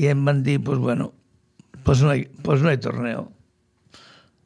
[0.00, 1.12] I em van dir, pues bueno,
[1.84, 3.30] pues no hay, pues no hay torneo.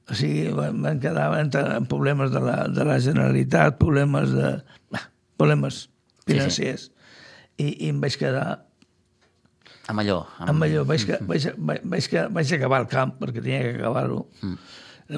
[0.06, 4.62] O sigui, van van quedar entre problemes de la, de la Generalitat, problemes de...
[5.36, 5.88] problemes
[6.26, 6.90] financers.
[7.58, 8.66] I, I em vaig quedar
[9.90, 10.18] Amb allò.
[10.42, 13.76] amb allò, vaig, que, vaig, vaig, vaig, que, vaig acabar el camp, perquè tenia que
[13.78, 14.24] acabar-ho.
[14.42, 14.56] Mm.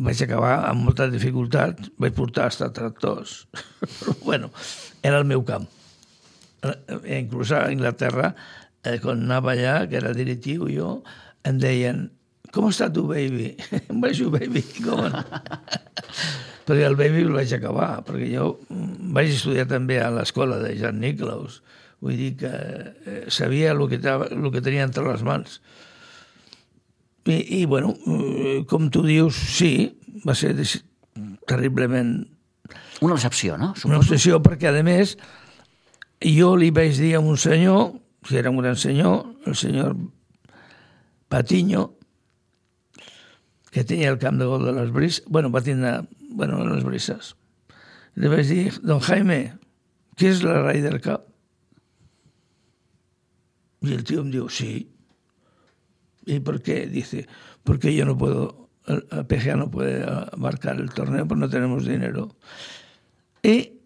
[0.04, 3.46] Vaig acabar amb molta dificultat, vaig portar hasta tractors.
[3.80, 4.50] Però, bueno,
[5.02, 5.64] era el meu camp.
[6.64, 8.34] Eh, Inclús a Anglaterra,
[8.84, 10.98] eh, quan anava allà, que era directiu jo,
[11.46, 12.08] em deien,
[12.54, 13.52] com està tu, baby?
[13.90, 15.04] Em vaig dir, baby, com
[16.68, 20.74] perquè el baby el vaig acabar, perquè jo mm, vaig estudiar també a l'escola de
[20.76, 21.62] Jan Nicklaus,
[22.04, 25.60] vull dir que eh, sabia el que, el que tenia entre les mans.
[27.28, 29.72] I, i bueno, eh, com tu dius, sí,
[30.26, 30.54] va ser
[31.48, 32.20] terriblement
[33.00, 33.72] Una decepció, no?
[33.72, 33.98] una Suposo.
[34.00, 35.16] obsessió, perquè a més
[36.20, 37.92] jo li vaig dir a un senyor,
[38.26, 39.94] que era un gran senyor, el senyor
[41.28, 41.94] Patiño,
[43.70, 47.36] que tenia el camp de gol de les brises, bueno, va tindre, bueno, les brises.
[48.14, 49.58] Le vaig dir, don Jaime,
[50.16, 51.22] ¿qué es la Ryder Cup?
[53.80, 54.90] Y el tío me dijo, sí.
[56.26, 56.86] ¿Y por qué?
[56.86, 57.28] Dice,
[57.62, 62.34] porque yo no puedo, el PGA no puede abarcar el torneo, pues no tenemos dinero.
[63.42, 63.78] I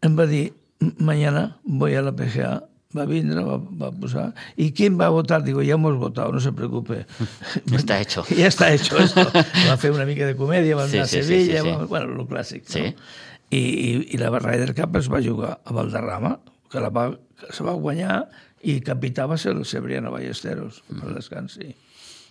[0.00, 4.72] em va dir, "M- mañana voy a la PGA, va vindre, va, va posar, ¿y
[4.72, 5.42] quién va a votar?
[5.44, 7.06] Digo, ya hemos votado, no se preocupe.
[7.72, 8.24] Està hecho.
[8.38, 9.24] ja està hecho esto.
[9.32, 11.74] Va fer una mica de comèdia, va Sí, anar sí, a sí, Sevilla, sí, sí.
[11.76, 12.64] Va, bueno, el clàssic.
[12.68, 12.84] Sí.
[12.90, 13.06] No?
[13.52, 16.38] I, i, I la Ryder Cup es va jugar a Valderrama,
[16.72, 18.22] que la va, que se va guanyar,
[18.62, 21.00] i capità va ser el Cebriano Ballesteros, mm.
[21.00, 21.72] per descansi.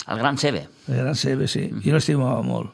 [0.07, 0.67] El gran Sebe.
[0.87, 1.67] El gran Sebe, sí.
[1.69, 1.83] Mm.
[1.85, 2.73] Jo l'estimava molt.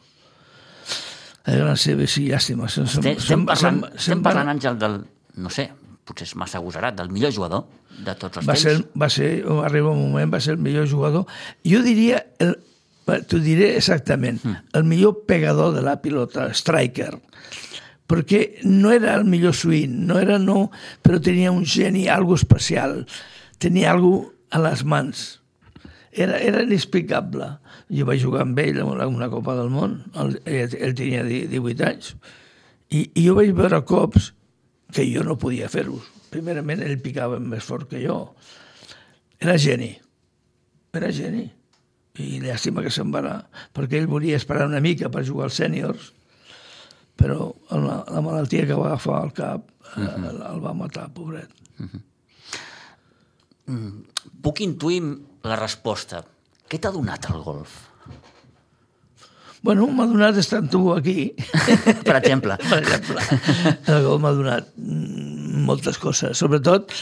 [1.48, 2.68] El gran Sebe, sí, llàstima.
[2.68, 5.02] Estem, estem parlant, estem parlant, Àngel, del,
[5.44, 5.70] no sé,
[6.08, 7.66] potser és massa agosarat, del millor jugador
[8.00, 8.64] de tots els va temps.
[8.64, 9.30] ser, va ser,
[9.68, 11.26] arriba un moment, va ser el millor jugador.
[11.68, 12.24] Jo diria,
[13.28, 14.56] t'ho diré exactament, Mm.
[14.74, 17.14] el millor pegador de la pilota, striker,
[18.08, 20.70] perquè no era el millor swing, no era no,
[21.04, 23.06] però tenia un geni, algo especial,
[23.60, 25.42] tenia algo a les mans.
[26.12, 27.58] Era, era inexplicable.
[27.94, 31.84] Jo vaig jugar amb ell en una, Copa del Món, ell, ell, tenia di- 18
[31.86, 32.16] anys,
[32.90, 34.32] i, i jo vaig veure cops
[34.94, 38.20] que jo no podia fer-los, primerament ell picava més fort que jo.
[39.40, 39.92] Era geni.
[40.96, 41.46] Era geni.
[42.18, 43.38] I llàstima que se'n va anar,
[43.76, 46.12] perquè ell volia esperar una mica per jugar als sèniors,
[47.18, 50.30] però la, la malaltia que va agafar al cap uh -huh.
[50.30, 51.50] el, el va matar, pobret.
[54.42, 55.02] Puc intuir
[55.44, 56.24] la resposta.
[56.68, 57.87] Què t'ha donat el golf?
[59.66, 61.32] Bueno, m'ha donat estar amb tu aquí.
[62.08, 62.58] Per exemple.
[62.70, 63.24] per exemple.
[64.22, 64.70] M'ha donat
[65.68, 66.38] moltes coses.
[66.38, 66.94] Sobretot,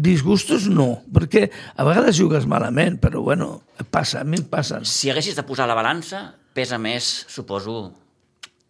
[0.00, 3.50] disgustos no, perquè a vegades jugues malament, però bueno,
[3.90, 4.86] passa, a mi em passen.
[4.88, 6.22] Si haguessis de posar la balança,
[6.56, 7.82] pesa més, suposo,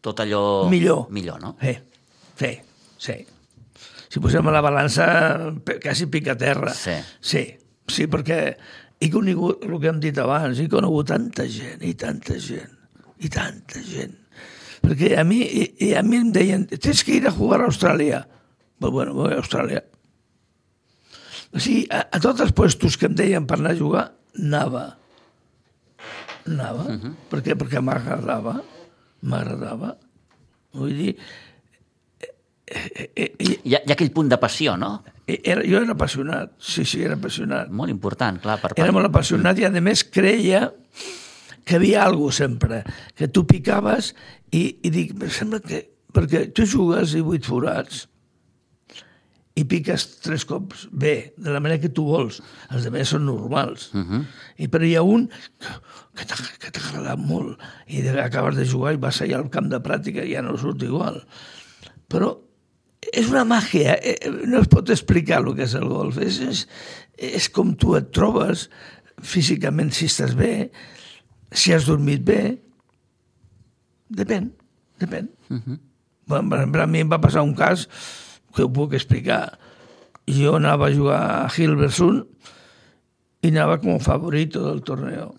[0.00, 0.42] tot allò...
[0.72, 1.06] Millor.
[1.14, 1.54] Millor, no?
[1.61, 1.76] Sí,
[2.40, 2.56] sí,
[2.98, 3.20] sí.
[4.11, 5.06] Si posem a la balança,
[5.83, 6.72] quasi pica terra.
[6.74, 6.96] Sí.
[7.20, 7.44] Sí,
[7.87, 8.40] sí, perquè
[8.98, 12.79] he conegut, el que hem dit abans, he conegut tanta gent, i tanta gent,
[13.20, 14.16] i tanta gent.
[14.80, 17.68] Perquè a mi, i, i a mi em deien, tens que ir a jugar a
[17.68, 18.22] Austràlia.
[18.80, 19.83] Pues bueno, voy a Austràlia.
[21.52, 24.06] O sigui, a, a tots els puestos que em deien per anar a jugar,
[24.38, 24.87] anava.
[26.46, 26.87] Anava.
[26.87, 27.14] Uh -huh.
[27.28, 27.56] Per què?
[27.59, 28.62] Perquè m'agradava.
[29.20, 29.96] M'agradava.
[30.72, 31.16] Vull dir,
[32.66, 35.02] eh, eh, eh, Hi ha, hi ha aquell punt de passió, no?
[35.26, 36.52] eh, era, jo era apassionat.
[36.59, 37.70] Sí, sí, era apassionat.
[37.70, 38.61] Molt important, clar.
[38.61, 40.70] Per Era molt apassionat i, a més, creia
[41.64, 42.82] que hi havia alguna sempre,
[43.16, 44.14] que tu picaves
[44.50, 45.86] i, i dic, em sembla que...
[46.10, 48.08] Perquè tu jugues i vuit forats
[49.60, 52.40] i piques tres cops bé, de la manera que tu vols.
[52.70, 53.90] Els altres són normals.
[53.94, 54.22] Uh -huh.
[54.56, 55.72] I, però hi ha un que,
[56.16, 59.50] que t'ha que t'ha agradat molt i de, acabes de jugar i vas allà al
[59.50, 61.22] camp de pràctica i ja no surt igual.
[62.08, 62.38] Però
[63.12, 66.18] és una màgia, eh, eh, no es pot explicar el que és el golf.
[66.18, 66.68] És, és,
[67.16, 68.68] és com tu et trobes
[69.20, 70.70] físicament si estàs bé,
[71.52, 72.58] si has dormit bé.
[74.10, 74.50] Depèn,
[74.98, 75.28] depèn.
[75.50, 75.78] Uh -huh.
[76.26, 77.88] bueno, per exemple, a mi em va passar un cas
[78.54, 79.58] que ho puc explicar.
[80.26, 82.24] Jo anava a jugar a Hilversum
[83.42, 85.34] i anava com a favorito del torneo.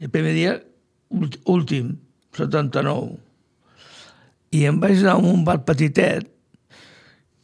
[0.00, 0.62] El primer dia,
[1.10, 1.98] últ- últim,
[2.32, 3.18] 79.
[4.50, 6.30] I em vaig anar a un bar petitet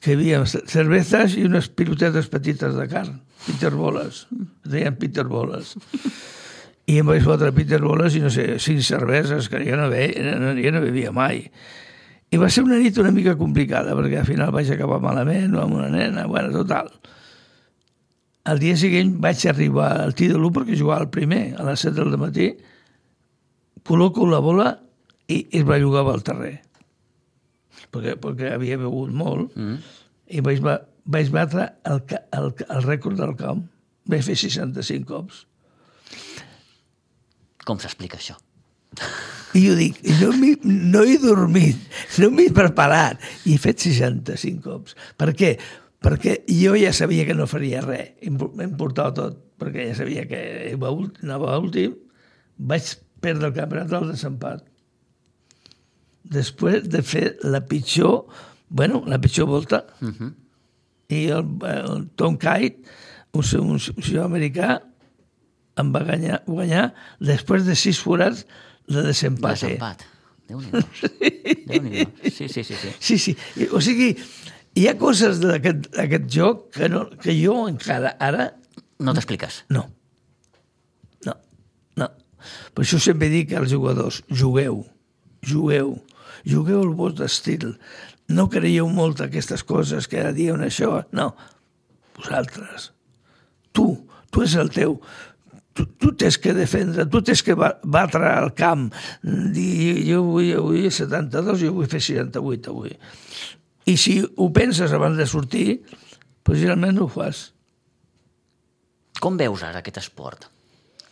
[0.01, 4.27] que hi havia ce- cervezas i unes pilotetes petites de carn, Peterboles,
[4.65, 5.77] es deien Peterboles.
[6.91, 10.53] I em vaig fotre Peterboles i no sé, cinc cerveses que jo no, ve, no,
[10.59, 11.41] jo no bevia mai.
[12.35, 15.79] I va ser una nit una mica complicada, perquè al final vaig acabar malament, amb
[15.79, 16.91] una nena, bueno, total.
[18.53, 21.87] El dia següent vaig arribar al tee de l'1 perquè jugava el primer, a les
[21.87, 22.51] 7 del matí,
[23.85, 24.75] col·loco la bola
[25.33, 26.59] i es va jugar al terrer.
[27.95, 29.79] Perquè, perquè havia begut molt mm.
[30.37, 32.03] i vaig, vaig batre el,
[32.37, 33.65] el, el rècord del camp.
[34.11, 35.45] Vaig fer 65 cops.
[37.65, 38.37] Com s'explica això?
[39.55, 40.33] I jo dic, no,
[40.65, 41.79] no he dormit,
[42.19, 43.23] no m'he preparat.
[43.47, 44.97] I he fet 65 cops.
[45.21, 45.55] Per què?
[46.05, 48.13] Perquè jo ja sabia que no faria res.
[48.27, 48.37] Em
[48.79, 50.41] portava tot, perquè ja sabia que
[50.75, 51.95] anava a últim.
[52.59, 52.91] Vaig
[53.25, 54.67] perdre el campionat del desempat.
[56.35, 58.25] Després de fer la pitjor,
[58.69, 60.33] bueno, la pitjor volta, uh -huh.
[61.09, 62.83] i el, el Tom Kite,
[63.33, 64.81] un, un, un senyor americà,
[65.81, 66.85] em va guanyar, guanyar
[67.21, 68.45] després de sis forats
[68.87, 69.67] de desempate.
[69.67, 70.05] Desempat.
[70.49, 70.83] Déu-n'hi-do.
[71.71, 72.31] Déu-n'hi-do.
[72.31, 72.91] Sí, sí, sí, sí.
[73.01, 73.37] Sí, sí.
[73.57, 74.11] I- O sigui,
[74.77, 78.51] hi ha coses d'aquest d'aquest joc que, no, que jo encara ara
[79.01, 79.63] No t'expliques.
[79.73, 79.87] no.
[81.27, 81.35] No,
[81.97, 82.11] no.
[82.75, 84.85] Per això sempre dic als jugadors, jugueu,
[85.43, 85.95] jugueu,
[86.45, 87.79] jugueu el vostre estil.
[88.29, 91.03] No creieu molt aquestes coses que ara diuen això.
[91.13, 91.33] No,
[92.17, 92.91] vosaltres.
[93.73, 93.89] Tu,
[94.31, 94.99] tu és el teu.
[95.75, 98.87] Tu, tu tens que defendre, tu tens que ba- batre al camp,
[99.25, 102.93] dir jo vull, vull 72, jo vull fer 68 avui.
[103.91, 105.81] I si ho penses abans de sortir,
[106.47, 107.49] doncs generalment no ho fas.
[109.21, 110.47] Com veus ara aquest esport?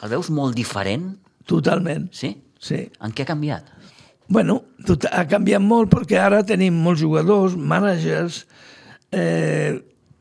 [0.02, 1.10] El veus molt diferent?
[1.48, 2.08] Totalment.
[2.14, 2.32] Sí?
[2.62, 2.84] Sí.
[3.02, 3.66] En què ha canviat?
[4.32, 8.44] Bueno, tot ha canviat molt perquè ara tenim molts jugadors, managers,
[9.12, 9.74] eh,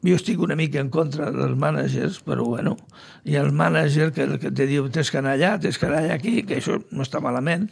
[0.05, 2.75] jo estic una mica en contra dels managers, però bueno,
[3.23, 6.01] hi ha el manager que, que te diu tens que anar allà, tens que anar
[6.01, 7.67] allà aquí, que això no està malament,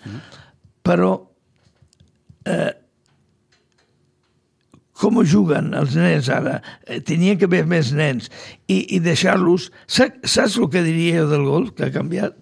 [0.85, 1.15] però
[2.45, 2.71] eh,
[4.99, 6.59] com juguen els nens ara?
[6.83, 8.29] Eh, Tenien que haver més nens
[8.67, 9.69] i, i deixar-los...
[9.87, 12.35] Saps, saps el que diria jo del gol que ha canviat?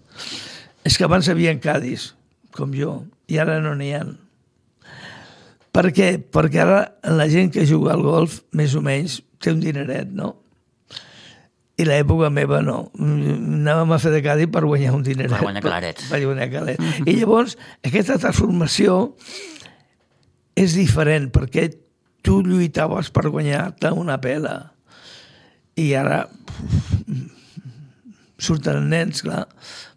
[0.87, 2.13] És que abans havia Cádiz,
[2.55, 4.01] com jo, i ara no n'hi ha.
[5.75, 6.15] Per què?
[6.33, 6.79] Perquè ara
[7.13, 10.35] la gent que juga al golf, més o menys, té un dineret, no?
[11.77, 12.87] I l'època meva no.
[12.97, 15.35] Mm, Anàvem a fer de Cádiz per guanyar un dineret.
[15.35, 16.07] Per guanyar calarets.
[16.09, 17.01] Per guanyar calarets.
[17.05, 17.53] I llavors,
[17.85, 18.95] aquesta transformació
[20.57, 21.67] és diferent, perquè
[22.25, 24.73] tu lluitaves per guanyar-te una pela.
[25.77, 26.23] i ara
[28.41, 29.47] surten nens, clar,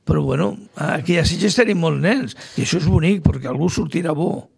[0.04, 4.12] però bueno, aquí a Sitges tenim molts nens, i això és bonic, perquè algú sortirà
[4.16, 4.49] bo.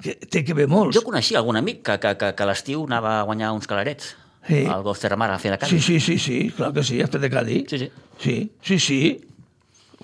[0.00, 0.96] Que té que ver molts.
[0.96, 4.14] Jo coneixia algun amic que, que, que, que a l'estiu anava a guanyar uns calarets.
[4.48, 4.64] Sí.
[4.64, 5.84] Al Golf Terramar, a fer de Sí, Cádiz.
[5.84, 7.66] sí, sí, sí, clar que sí, has fet de Cádiz.
[7.68, 7.90] Sí, sí.
[8.18, 9.00] Sí, sí, sí,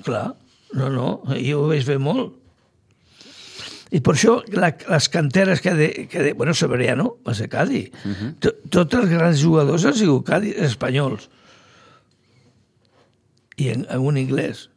[0.05, 0.35] clar.
[0.75, 2.35] No, no, jo ho vaig fer molt.
[3.95, 7.89] I per això la, les canteres que de, que de, bueno, Severiano va ser Cádiz.
[8.05, 8.55] Uh -huh.
[8.69, 11.31] Tots els grans jugadors han sigut Cádiz, espanyols.
[13.57, 14.69] I en, en un inglès.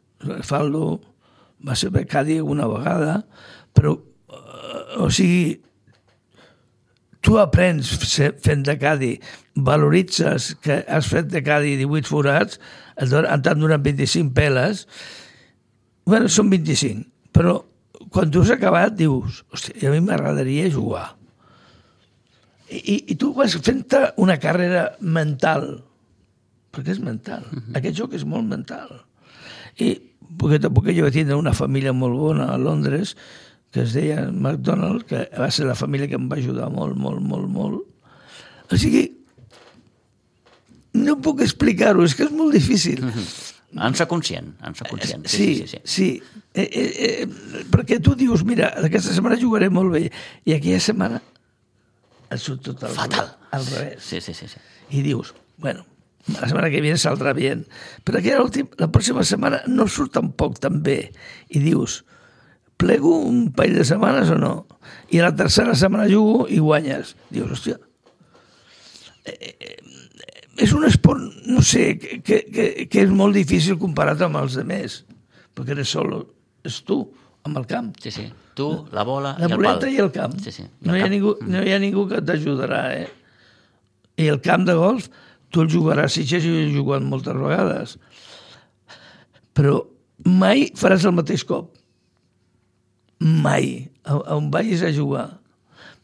[0.42, 1.00] Faldo
[1.66, 3.26] va ser per Cádiz una vegada,
[3.74, 3.98] però,
[5.06, 5.60] o sigui,
[7.20, 7.92] tu aprens
[8.42, 9.14] fent de cadi,
[9.56, 12.60] valoritzes que has fet de cadi 18 forats,
[13.00, 14.86] et t'han donat 25 peles,
[16.08, 17.04] bueno, són 25,
[17.36, 17.58] però
[18.10, 21.10] quan tu has acabat dius, hòstia, a mi m'agradaria jugar.
[22.70, 23.84] I, i, I tu vas fent
[24.22, 25.82] una carrera mental,
[26.70, 27.44] perquè és mental.
[27.50, 27.76] Uh -huh.
[27.78, 29.04] Aquest joc és molt mental.
[29.78, 29.98] I
[30.38, 33.16] poquet a poquet jo vaig tindre una família molt bona a Londres,
[33.70, 37.22] que es deia McDonald, que va ser la família que em va ajudar molt, molt,
[37.22, 37.86] molt, molt.
[38.70, 39.06] O sigui,
[40.98, 43.04] no puc explicar-ho, és que és molt difícil.
[43.04, 43.28] Uh -huh.
[43.86, 45.26] En ser conscient, en ser conscient.
[45.26, 45.78] Sí, sí, sí.
[45.84, 46.22] sí.
[46.54, 47.26] Eh, eh, eh,
[47.70, 50.10] perquè tu dius, mira, aquesta setmana jugaré molt bé,
[50.44, 51.22] i aquella setmana
[52.30, 53.32] et surt tot al, Fatal.
[53.50, 54.02] al revés.
[54.02, 54.48] Sí, sí, sí.
[54.48, 54.58] sí.
[54.90, 55.84] I dius, bueno,
[56.28, 57.56] la setmana que viene saldrà bé.
[58.06, 61.12] Però aquella última, la pròxima setmana no surt tampoc tan bé.
[61.50, 62.04] I dius,
[62.80, 64.54] plego un parell de setmanes o no?
[65.12, 67.14] I a la tercera setmana jugo i guanyes.
[67.30, 67.76] Dius, hòstia,
[69.24, 69.76] eh, eh,
[70.64, 74.56] és un esport, no sé, que, que, que, que és molt difícil comparat amb els
[74.60, 75.00] altres,
[75.56, 76.14] perquè eres sol,
[76.66, 77.02] és tu,
[77.48, 77.92] amb el camp.
[78.02, 78.26] Sí, sí.
[78.56, 79.92] Tu, la bola La i el boleta pal.
[79.94, 80.34] i el camp.
[80.44, 80.64] Sí, sí.
[80.66, 81.14] I No, el hi ha camp.
[81.14, 83.08] ningú, no hi ha ningú que t'ajudarà, eh?
[84.20, 85.06] I el camp de golf,
[85.50, 86.40] tu el jugaràs, si he
[86.74, 87.94] jugat moltes vegades,
[89.56, 89.80] però
[90.28, 91.72] mai faràs el mateix cop.
[93.20, 93.90] Mai.
[94.04, 95.28] A, a on vagis a jugar.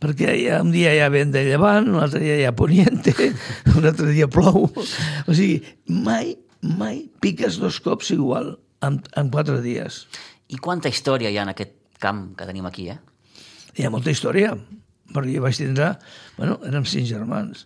[0.03, 2.53] Perquè hi ha, un dia hi ha vent de llevant, un altre dia hi ha
[2.57, 3.15] poniente,
[3.77, 4.69] un altre dia plou.
[4.69, 10.05] O sigui, mai, mai piques dos cops igual en, en quatre dies.
[10.53, 12.99] I quanta història hi ha en aquest camp que tenim aquí, eh?
[13.77, 14.53] Hi ha molta història,
[15.13, 15.95] perquè jo vaig tindre...
[16.37, 17.65] Bueno, érem cinc germans.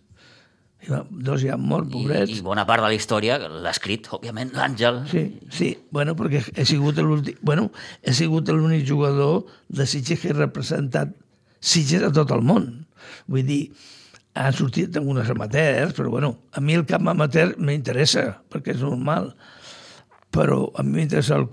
[0.80, 2.32] I va, dos ja han mort, I, pobrets.
[2.32, 5.02] I bona part de la història l'ha escrit, òbviament, l'Àngel.
[5.10, 7.36] Sí, sí, bueno, perquè he sigut l'últim...
[7.44, 7.68] Bueno,
[8.00, 11.12] he sigut l'únic jugador de Sitges que he representat
[11.60, 12.70] Sitges a tot el món.
[13.28, 13.62] Vull dir,
[14.40, 19.34] han sortit algunes amateurs, però bueno, a mi el camp amateur m'interessa, perquè és normal.
[20.32, 21.48] Però a mi m'interessa el,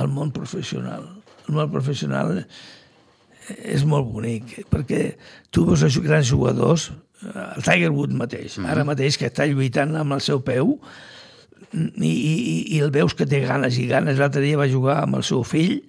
[0.00, 1.06] el món professional.
[1.46, 2.40] El món professional
[3.62, 5.16] és molt bonic, perquè
[5.54, 6.90] tu veus grans jugadors,
[7.22, 8.70] el Tiger Woods mateix, mm -hmm.
[8.70, 10.78] ara mateix que està lluitant amb el seu peu,
[11.72, 14.18] i, i, i el veus que té ganes i ganes.
[14.18, 15.82] L'altre dia va jugar amb el seu fill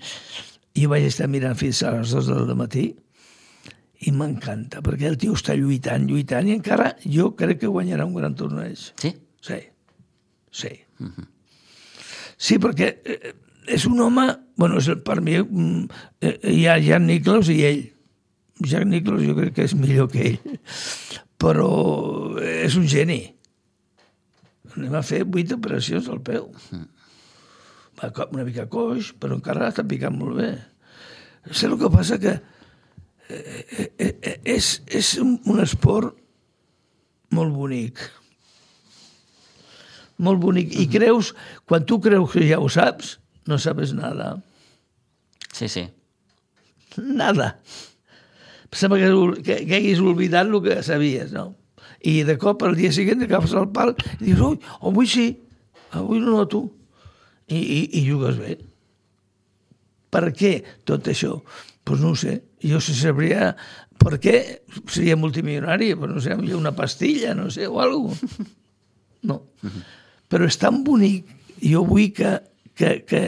[0.73, 2.95] i vaig estar mirant fins a les dues del matí
[4.03, 8.15] i m'encanta, perquè el tio està lluitant, lluitant, i encara jo crec que guanyarà un
[8.15, 8.77] gran torneig.
[8.99, 9.13] Sí?
[9.41, 9.59] Sí,
[10.51, 10.79] sí.
[10.99, 11.27] Uh -huh.
[12.37, 13.33] Sí, perquè eh,
[13.67, 14.35] és un home...
[14.55, 15.87] bueno, és, el- per mi mm,
[16.21, 17.92] eh, hi ha Jan Nicklaus i ell.
[18.61, 20.57] Jack Nicklaus jo crec que és millor que ell,
[21.41, 21.69] però
[22.37, 23.21] és un geni.
[24.73, 26.49] Anem a fer vuit operacions al peu.
[27.99, 30.51] Va una mica coix, però encara està picant molt bé.
[31.51, 32.33] Sé el que passa que
[33.29, 36.15] eh, eh, eh, és, és un, esport
[37.33, 38.01] molt bonic.
[40.23, 40.77] Molt bonic.
[40.79, 41.33] I creus,
[41.69, 43.17] quan tu creus que ja ho saps,
[43.49, 44.37] no sabes nada.
[45.51, 45.87] Sí, sí.
[46.97, 47.57] Nada.
[48.73, 51.53] Sembla que, que, que haguis oblidat el que sabies, no?
[52.03, 55.27] I de cop, el dia següent, agafes el pal i dius, ui, avui sí,
[55.95, 56.65] avui no noto.
[57.47, 58.57] I, i, i jugues bé.
[60.13, 60.57] Per què
[60.87, 61.37] tot això?
[61.37, 62.37] Doncs pues no ho sé.
[62.63, 63.51] Jo si sabria
[63.99, 64.37] per què
[64.91, 68.51] seria multimilionari, però no sé, hi una pastilla, no sé, o alguna cosa.
[69.23, 69.37] No.
[70.27, 71.29] Però és tan bonic.
[71.63, 72.33] Jo vull que,
[72.75, 73.21] que, que,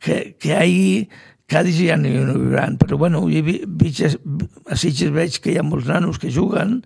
[0.00, 0.94] que, que hi hagi
[1.52, 3.92] Cádiz ja n'hi ha un gran, però bueno, jo vi, vi,
[4.72, 6.80] a Sitges veig que hi ha molts nanos que juguen,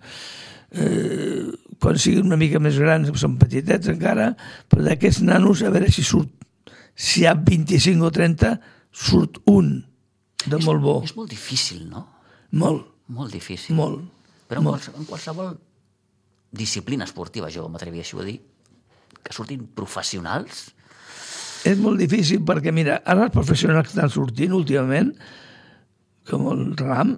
[0.71, 1.45] eh,
[1.79, 4.31] quan siguin una mica més grans, són petitets encara,
[4.67, 6.31] però d'aquests nanos, a veure si surt,
[6.97, 8.55] si hi ha 25 o 30,
[8.91, 9.71] surt un
[10.47, 10.97] de molt bo.
[11.05, 12.05] És molt difícil, no?
[12.57, 13.75] Molt, Molt difícil.
[13.75, 14.01] molt.
[14.47, 14.77] Però en, molt.
[14.79, 15.53] qualsevol, en qualsevol
[16.51, 18.39] disciplina esportiva, jo m'atrevieixo a dir,
[19.23, 20.69] que surtin professionals,
[21.67, 25.11] És molt difícil perquè, mira, ara els professionals que estan sortint últimament,
[26.29, 27.15] com el RAM,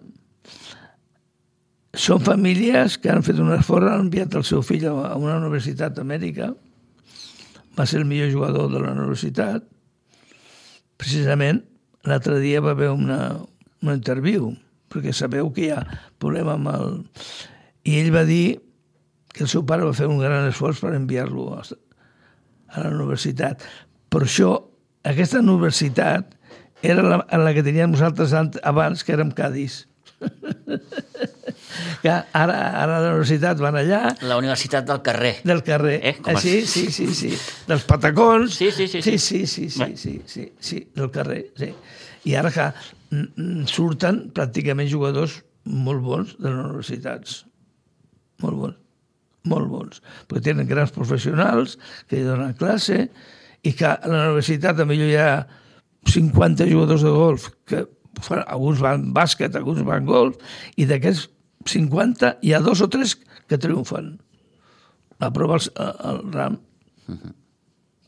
[1.99, 5.95] són famílies que han fet un esforç, han enviat el seu fill a una universitat
[5.97, 6.51] d'Amèrica,
[7.77, 9.65] va ser el millor jugador de la universitat,
[10.99, 11.61] precisament
[12.07, 13.19] l'altre dia va haver una,
[13.83, 14.51] una interviu,
[14.89, 15.83] perquè sabeu que hi ha
[16.21, 16.97] problema amb el...
[17.87, 18.59] I ell va dir
[19.33, 21.61] que el seu pare va fer un gran esforç per enviar-lo a,
[22.75, 23.63] la universitat.
[24.09, 24.53] Per això,
[25.07, 26.35] aquesta universitat
[26.81, 29.85] era la, la que teníem nosaltres abans, que érem Cádiz.
[32.01, 32.09] que
[32.41, 34.01] ara, ara la universitat van allà...
[34.27, 35.35] La universitat del carrer.
[35.47, 35.99] Del carrer.
[36.03, 36.15] Eh?
[36.23, 37.31] Com ah, sí, sí, sí, sí.
[37.67, 38.55] Dels patacons.
[38.55, 39.03] Sí, sí, sí.
[39.05, 41.73] Sí, sí, sí, sí, sí, sí, sí, del carrer, sí.
[42.27, 42.67] I ara que
[43.71, 45.39] surten pràcticament jugadors
[45.69, 47.43] molt bons de les universitats.
[48.43, 48.77] Molt bons.
[49.49, 50.01] Molt bons.
[50.27, 51.77] Perquè tenen grans professionals
[52.09, 53.05] que donen classe
[53.63, 55.45] i que a la universitat també hi ha
[56.09, 57.83] 50 jugadors de golf que
[58.45, 60.39] alguns van bàsquet, alguns van golf,
[60.77, 61.27] i d'aquests
[61.69, 64.17] 50 hi ha dos o tres que triomfen.
[65.19, 65.69] La prova el,
[66.09, 66.59] el RAM.
[67.07, 67.33] Uh -huh.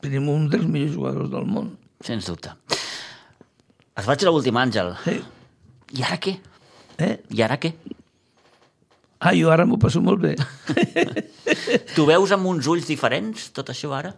[0.00, 1.76] Tenim un dels millors jugadors del món.
[2.00, 2.50] Sens dubte.
[3.96, 4.94] Es vaig a l'últim, Àngel.
[5.04, 5.20] Sí.
[5.92, 6.38] I ara què?
[6.98, 7.20] Eh?
[7.30, 7.74] I ara què?
[9.20, 10.34] Ah, jo ara m'ho passo molt bé.
[11.96, 14.14] tu veus amb uns ulls diferents tot això ara?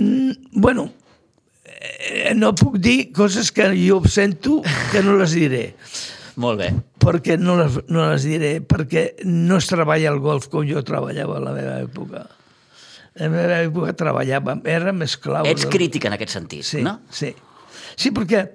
[0.00, 0.88] Mm, bueno,
[1.64, 5.64] eh, no puc dir coses que jo sento que no les diré.
[6.40, 6.70] Molt bé.
[7.00, 11.36] Perquè no les, no les diré, perquè no es treballa el golf com jo treballava
[11.36, 12.24] a la meva època.
[13.10, 15.48] A la meva època treballàvem, érem esclaus.
[15.50, 15.74] Ets del...
[15.74, 17.00] crític en aquest sentit, sí, no?
[17.12, 17.34] Sí,
[17.92, 18.46] sí, perquè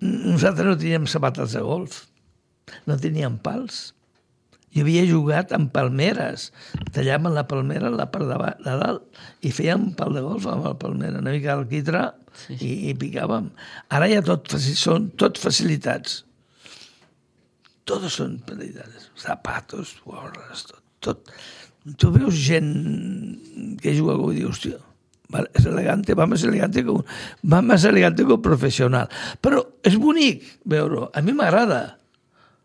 [0.00, 2.04] nosaltres no teníem sabates de golf,
[2.88, 3.90] no teníem pals.
[4.74, 6.50] Jo havia jugat amb palmeres.
[6.94, 10.68] Tallàvem la palmera la part de, de dalt i fèiem un pal de golf amb
[10.68, 12.04] la palmera, una mica al quitrà
[12.46, 12.66] sí, sí.
[12.66, 13.50] I, i picàvem.
[13.96, 16.20] Ara ja tot, són tot facilitats.
[17.88, 19.10] Todos són facilitats.
[19.18, 21.34] Zapatos, gorres, tot, tot.
[21.98, 22.70] Tu veus gent
[23.80, 24.78] que juga com dius, hòstia,
[25.54, 27.06] és elegante, va més elegante que un,
[27.46, 29.08] va més elegante que un professional.
[29.42, 31.08] Però és bonic veure-ho.
[31.14, 31.99] A mi m'agrada.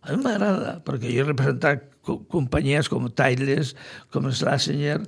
[0.06, 1.88] A mi m'agrada, perquè jo he representat
[2.30, 3.74] companyies com Tiles,
[4.14, 5.00] com Schlesinger,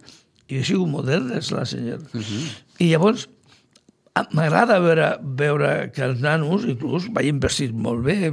[0.47, 1.99] i he sigut model de Schlesinger.
[2.13, 2.45] Uh -huh.
[2.79, 3.27] I llavors,
[4.33, 8.31] m'agrada veure, veure que els nanos, inclús, vagin vestits molt bé,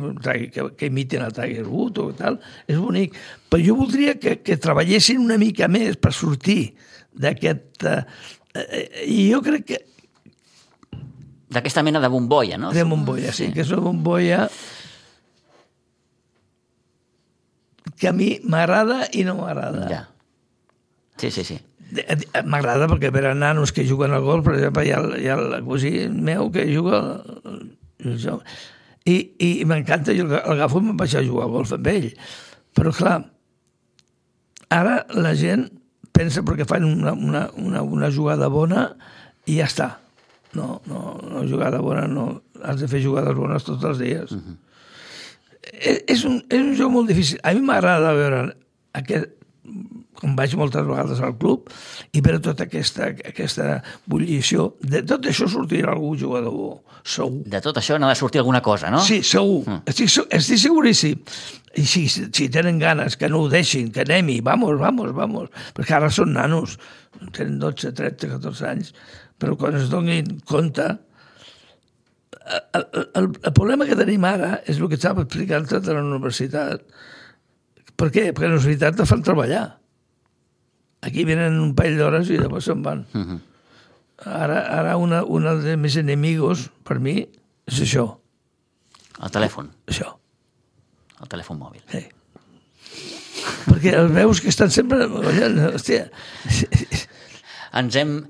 [0.53, 3.17] que, que imiten el Tiger Wood o tal, és bonic.
[3.51, 6.75] Però jo voldria que, que treballessin una mica més per sortir
[7.13, 7.85] d'aquest...
[7.85, 8.05] Eh,
[8.55, 9.83] eh, I jo crec que...
[11.55, 12.73] D'aquesta mena de bombolla, no?
[12.73, 14.49] De bombolla, sí, sí que és una bombolla
[17.99, 19.87] que a mi m'agrada i no m'agrada.
[19.91, 20.03] Ja.
[21.21, 21.59] Sí, sí, sí.
[22.49, 25.37] M'agrada perquè per a nanos que juguen al golf, per exemple, hi ha, hi ha
[25.39, 27.03] el cosí meu que juga
[28.25, 28.41] jo.
[29.05, 32.11] I, i m'encanta, jo l'agafo i me'n vaig a jugar al golf amb ell.
[32.75, 33.19] Però, clar,
[34.75, 35.69] ara la gent
[36.15, 38.89] pensa perquè fan una, una, una, una jugada bona
[39.47, 39.91] i ja està.
[40.55, 42.29] No, no, no jugada bona, no.
[42.65, 44.35] Has de fer jugades bones tots els dies.
[44.35, 44.61] Uh -huh
[45.73, 47.41] és un, és un joc molt difícil.
[47.43, 48.43] A mi m'agrada veure
[48.99, 49.33] aquest,
[50.21, 51.71] com vaig moltes vegades al club,
[52.15, 53.79] i veure tota aquesta, aquesta
[54.11, 54.73] bullició.
[54.81, 56.71] De tot això sortirà algú jugador bo,
[57.03, 57.43] segur.
[57.51, 59.03] De tot això n'ha de sortir alguna cosa, no?
[59.05, 59.63] Sí, segur.
[59.67, 59.83] Mm.
[59.91, 61.25] Estic, estic seguríssim.
[61.75, 65.51] I si, si tenen ganes, que no ho deixin, que anem-hi, vamos, vamos, vamos.
[65.75, 66.79] Perquè ara són nanos,
[67.35, 68.95] tenen 12, 13, 14 anys,
[69.41, 70.93] però quan es donin compte
[72.45, 76.85] el, el, el problema que tenim ara és el que estava explicant de la universitat.
[77.95, 78.31] Per què?
[78.33, 79.65] Perquè la universitat te fan treballar.
[81.05, 83.05] Aquí venen un parell d'hores i després se'n van.
[83.13, 83.41] Uh -huh.
[84.25, 87.29] Ara, ara una, una de mis enemigos, per mi,
[87.67, 88.19] és això.
[89.23, 89.71] El telèfon.
[89.87, 90.15] Això.
[91.21, 91.83] El telèfon mòbil.
[91.91, 92.07] Sí.
[93.67, 95.07] Perquè els veus que estan sempre...
[95.07, 96.09] Hòstia.
[97.75, 98.27] Ens hem,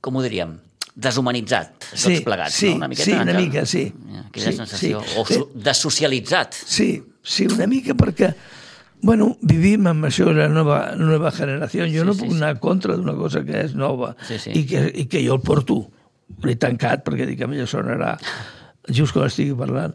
[0.00, 0.58] com ho diríem,
[0.94, 2.76] deshumanitzat, tots sí, plegats, sí, no?
[2.76, 3.84] Una miqueta, sí, una mica, sí.
[4.28, 5.16] Aquella sí, sensació, sí.
[5.18, 6.54] o so, desocialitzat.
[6.54, 8.30] Sí, sí, una mica perquè
[9.04, 11.84] bueno, vivim amb això de la nova, nova generació.
[11.90, 12.60] Jo sí, no puc sí, anar sí.
[12.62, 14.54] contra d'una cosa que és nova sí, sí.
[14.54, 15.82] I, que, i que jo el porto.
[16.40, 18.14] L'he tancat perquè dic que millor sonarà
[18.88, 19.92] just quan estigui parlant.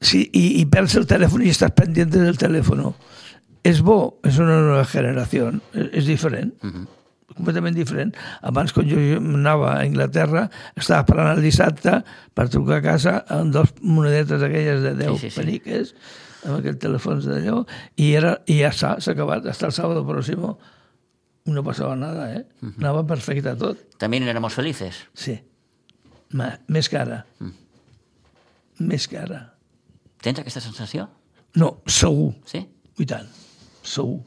[0.00, 2.86] Sí, i, i perds el telèfon i estàs pendent del telèfon.
[3.66, 6.54] És bo, és una nova generació, és, és diferent.
[6.62, 6.95] Uh -huh
[7.36, 8.14] completament diferent.
[8.46, 11.98] Abans, quan jo anava a Anglaterra, estava esperant el dissabte
[12.34, 15.40] per trucar a casa amb dos monedetes aquelles de 10 sí, sí, sí.
[15.40, 15.92] peniques,
[16.44, 17.60] amb aquells telèfons d'allò,
[17.96, 19.46] i, era, i ja està, s'ha acabat.
[19.50, 20.56] Hasta el sábado próximo
[21.46, 22.46] no passava nada, eh?
[22.60, 22.78] Uh -huh.
[22.78, 23.78] Anava perfecte tot.
[23.98, 25.06] També éramos felices.
[25.14, 25.38] Sí.
[26.32, 27.24] Ma, més que ara.
[27.38, 27.52] Mm.
[28.78, 29.54] Més que ara.
[30.22, 31.08] Tens aquesta sensació?
[31.54, 32.34] No, segur.
[32.44, 32.66] Sí?
[32.98, 33.28] I tant,
[33.82, 34.20] segur.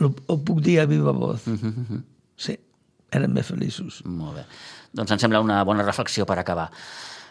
[0.00, 1.46] Ho, ho puc dir a viva voz.
[1.50, 2.02] Mm -hmm.
[2.36, 2.58] Sí,
[3.12, 4.02] érem més feliços.
[4.04, 4.44] Molt bé.
[4.92, 6.70] Doncs em sembla una bona reflexió per acabar.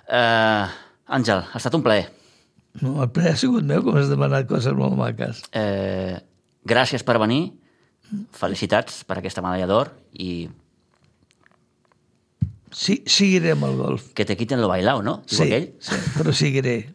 [0.07, 0.67] Uh,
[1.07, 2.09] Àngel, ha estat un plaer.
[2.81, 5.41] No, el ple ha sigut meu, com has demanat coses molt maques.
[5.55, 6.17] Uh,
[6.65, 7.51] gràcies per venir,
[8.31, 10.49] felicitats per aquesta medalla d'or i
[12.71, 14.13] Sí, seguiré amb el golf.
[14.15, 15.17] que te quiten lo bailao, no?
[15.29, 15.73] Diu Sí, aquell.
[15.79, 16.89] sí, però seguiré.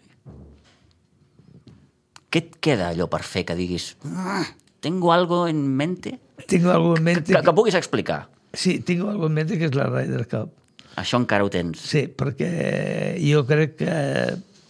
[2.31, 4.45] Què et queda allò per fer que diguis "Ah,
[4.81, 7.33] tengo algo en mente Tengo algo en mente...
[7.35, 8.29] que, que puguis explicar?
[8.53, 10.53] Sí, tinc algo en mente que és la Ryder Cup.
[10.99, 11.83] Això encara ho tens.
[11.83, 13.95] Sí, perquè jo crec que...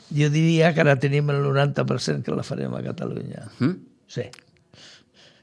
[0.08, 3.44] Jo diria que ara tenim el 90% que la farem a Catalunya.
[3.60, 3.74] Mm?
[4.08, 4.24] Sí.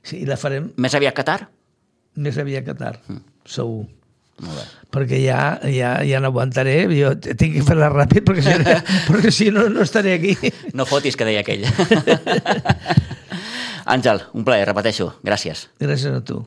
[0.01, 1.43] Sí, i la farem Més aviat Qatar?
[2.16, 3.01] més aviat que tard,
[3.43, 3.86] segur.
[4.39, 4.63] Molt bé.
[4.91, 5.39] Perquè ja,
[5.72, 8.76] ja, ja no aguantaré, jo tinc que fer-la ràpid perquè si, no,
[9.09, 10.36] perquè si no, no estaré aquí.
[10.76, 11.63] No fotis, que deia aquell.
[13.86, 15.12] Àngel, un plaer, repeteixo.
[15.24, 15.68] Gràcies.
[15.80, 16.40] Gràcies a tu.